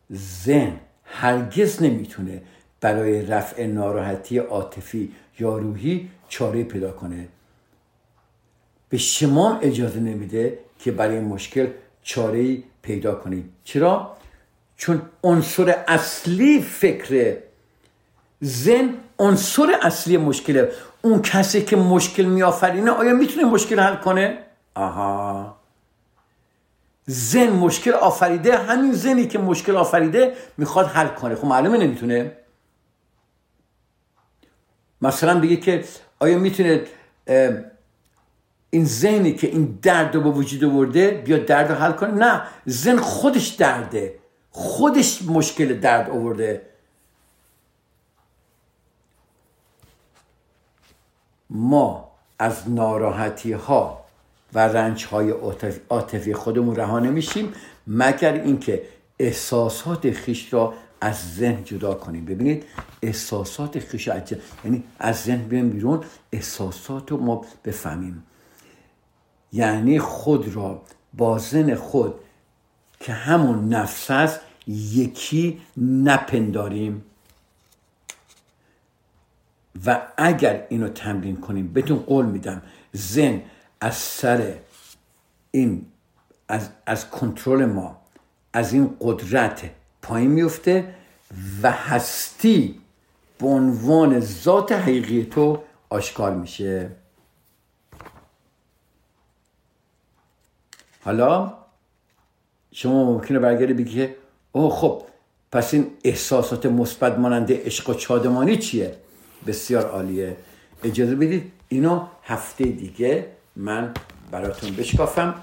زن 0.10 0.80
هرگز 1.04 1.84
نمی‌تونه 1.84 2.42
برای 2.82 3.26
رفع 3.26 3.66
ناراحتی 3.66 4.38
عاطفی 4.38 5.12
یا 5.40 5.58
روحی 5.58 6.10
چاره 6.30 6.64
پیدا 6.64 6.92
کنه. 6.92 7.28
به 8.90 8.98
شما 8.98 9.60
اجازه 9.60 10.00
نمیده 10.00 10.60
که 10.80 10.92
برای 10.92 11.20
مشکل 11.20 11.68
چاره 12.04 12.58
پیدا 12.82 13.16
کنید 13.16 13.50
چرا؟ 13.64 14.18
چون 14.78 15.02
عنصر 15.24 15.84
اصلی 15.88 16.62
فکر 16.62 17.38
زن 18.42 18.94
عنصر 19.20 19.76
اصلی 19.82 20.18
مشکله. 20.18 20.72
اون 21.02 21.22
کسی 21.22 21.62
که 21.62 21.76
مشکل 21.76 22.24
میآفرینه 22.24 22.92
آیا 22.92 23.14
می‌تونه 23.14 23.46
مشکل 23.46 23.80
حل 23.80 23.96
کنه؟ 23.96 24.38
آها. 24.76 25.58
زن 27.06 27.50
مشکل 27.50 27.92
آفریده 27.92 28.58
همین 28.58 28.94
زنی 28.94 29.28
که 29.28 29.40
مشکل 29.40 29.76
آفریده 29.76 30.34
می‌خواد 30.58 30.86
حل 30.86 31.08
کنه. 31.08 31.36
خب 31.36 31.46
معلومه 31.46 31.78
نمی‌تونه؟ 31.78 32.32
مثلا 35.02 35.40
بگه 35.40 35.56
که 35.56 35.84
آیا 36.20 36.40
می‌تونه 36.40 36.82
این 38.70 38.86
زنی 38.86 39.34
که 39.34 39.48
این 39.48 39.80
درد 39.82 40.16
رو 40.16 40.22
به 40.22 40.30
وجود 40.30 40.64
آورده 40.64 41.12
بیا 41.12 41.38
درد 41.38 41.72
رو 41.72 41.76
حل 41.76 41.92
کنه؟ 41.92 42.12
نه 42.12 42.42
زن 42.66 42.98
خودش 42.98 43.48
درده. 43.48 44.20
خودش 44.52 45.22
مشکل 45.22 45.80
درد 45.80 46.10
آورده. 46.10 46.62
ما 51.50 52.12
از 52.40 52.70
ناراحتی 52.70 53.52
ها 53.52 54.06
و 54.54 54.60
رنج 54.60 55.06
های 55.06 55.34
عاطفی 55.90 56.34
خودمون 56.34 56.76
رها 56.76 57.00
نمیشیم 57.00 57.54
مگر 57.88 58.34
اینکه 58.34 58.82
احساسات 59.20 60.12
خیش 60.12 60.54
را 60.54 60.74
از 61.02 61.36
ذهن 61.36 61.64
جدا 61.64 61.94
کنیم. 61.94 62.26
ببینید 62.26 62.64
احساسات 63.02 63.80
خیش 63.80 64.08
یعنی 64.08 64.84
از 65.00 65.16
ذهن 65.24 65.48
بیایم 65.48 65.70
بیرون 65.70 66.04
احساسات 66.32 67.12
رو 67.12 67.18
ما 67.18 67.46
بفهمیم. 67.66 68.24
یعنی 69.54 70.00
خود 70.00 70.56
را 70.56 70.82
با 71.14 71.38
ذهن 71.38 71.76
خود 71.76 72.16
که 73.00 73.14
همون 73.14 73.70
نفس 73.70 74.12
است 74.12 74.40
یکی 74.68 75.62
نپنداریم. 75.78 77.04
و 79.86 80.02
اگر 80.18 80.68
اینو 80.70 80.90
تمرین 80.90 81.36
کنیم 81.42 81.68
بهتون 81.68 81.98
قول 81.98 82.26
میدم 82.26 82.62
زن 82.94 83.42
از 83.82 83.96
سر 83.96 84.54
این 85.52 85.86
از, 86.48 86.70
از 86.86 87.10
کنترل 87.10 87.66
ما 87.66 88.02
از 88.54 88.74
این 88.74 88.98
قدرت 89.02 89.70
پایین 90.02 90.32
میفته 90.32 90.94
و 91.64 91.72
هستی 91.72 92.82
به 93.40 93.48
عنوان 93.48 94.20
ذات 94.20 94.72
حقیقی 94.72 95.24
تو 95.32 95.64
آشکار 95.90 96.36
میشه. 96.36 96.90
حالا 101.04 101.54
شما 102.72 103.04
ممکنه 103.04 103.40
برگردی 103.40 103.74
بگی 103.74 103.96
که 103.96 104.16
اوه 104.52 104.72
خب 104.72 105.04
پس 105.52 105.74
این 105.74 105.88
احساسات 106.04 106.66
مثبت 106.66 107.18
ماننده 107.18 107.62
عشق 107.66 107.90
و 107.90 107.94
چادمانی 107.94 108.58
چیه؟ 108.58 108.96
بسیار 109.48 109.86
عالیه. 109.86 110.38
اجازه 110.84 111.16
بدید 111.16 111.52
اینو 111.70 112.08
هفته 112.24 112.64
دیگه 112.64 113.28
من 113.56 113.94
براتون 114.32 114.76
بشکافم. 114.76 115.36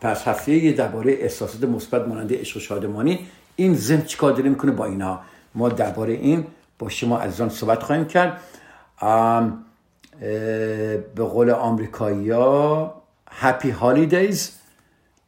پس 0.00 0.28
هفته 0.28 0.52
یه 0.52 0.72
درباره 0.72 1.12
احساسات 1.12 1.64
مثبت 1.64 2.08
ماننده 2.08 2.40
عشق 2.40 2.56
و 2.56 2.60
شادمانی 2.60 3.26
این 3.56 3.74
ذهن 3.74 4.02
چیکار 4.02 4.32
داره 4.32 4.48
می‌کنه 4.48 4.70
با 4.70 4.84
اینا؟ 4.84 5.20
ما 5.54 5.68
درباره 5.68 6.12
این 6.12 6.46
با 6.78 6.88
شما 6.88 7.18
عزیزان 7.18 7.48
صحبت 7.48 7.82
خواهیم 7.82 8.04
کرد. 8.04 8.40
به 11.14 11.24
قول 11.24 11.50
آمریکایی 11.50 12.30
ها 12.30 13.02
هپی 13.30 13.70
هالیدیز 13.70 14.50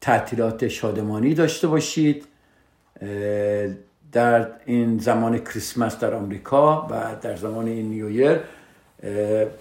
تعطیلات 0.01 0.69
شادمانی 0.69 1.35
داشته 1.35 1.69
باشید. 1.69 2.27
در 4.13 4.49
این 4.67 4.99
زمان 4.99 5.39
کریسمس 5.39 5.99
در 5.99 6.15
آمریکا 6.15 6.87
و 6.91 7.17
در 7.23 7.37
زمان 7.37 7.67
این 7.67 7.91
نیویر 7.91 8.41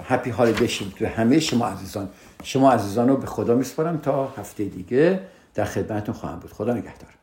هپی 0.03 0.29
هالیدی 0.29 0.93
به 0.99 1.09
همه 1.09 1.39
شما 1.39 1.67
عزیزان. 1.67 2.09
شما 2.43 2.71
عزیزان 2.71 3.09
رو 3.09 3.17
به 3.17 3.27
خدا 3.27 3.55
میسپارم 3.55 3.97
تا 3.97 4.27
هفته 4.37 4.63
دیگه 4.63 5.19
در 5.55 5.65
خدمتتون 5.65 6.15
خواهم 6.15 6.39
بود. 6.39 6.51
خدا 6.51 6.73
نگهدار. 6.73 7.14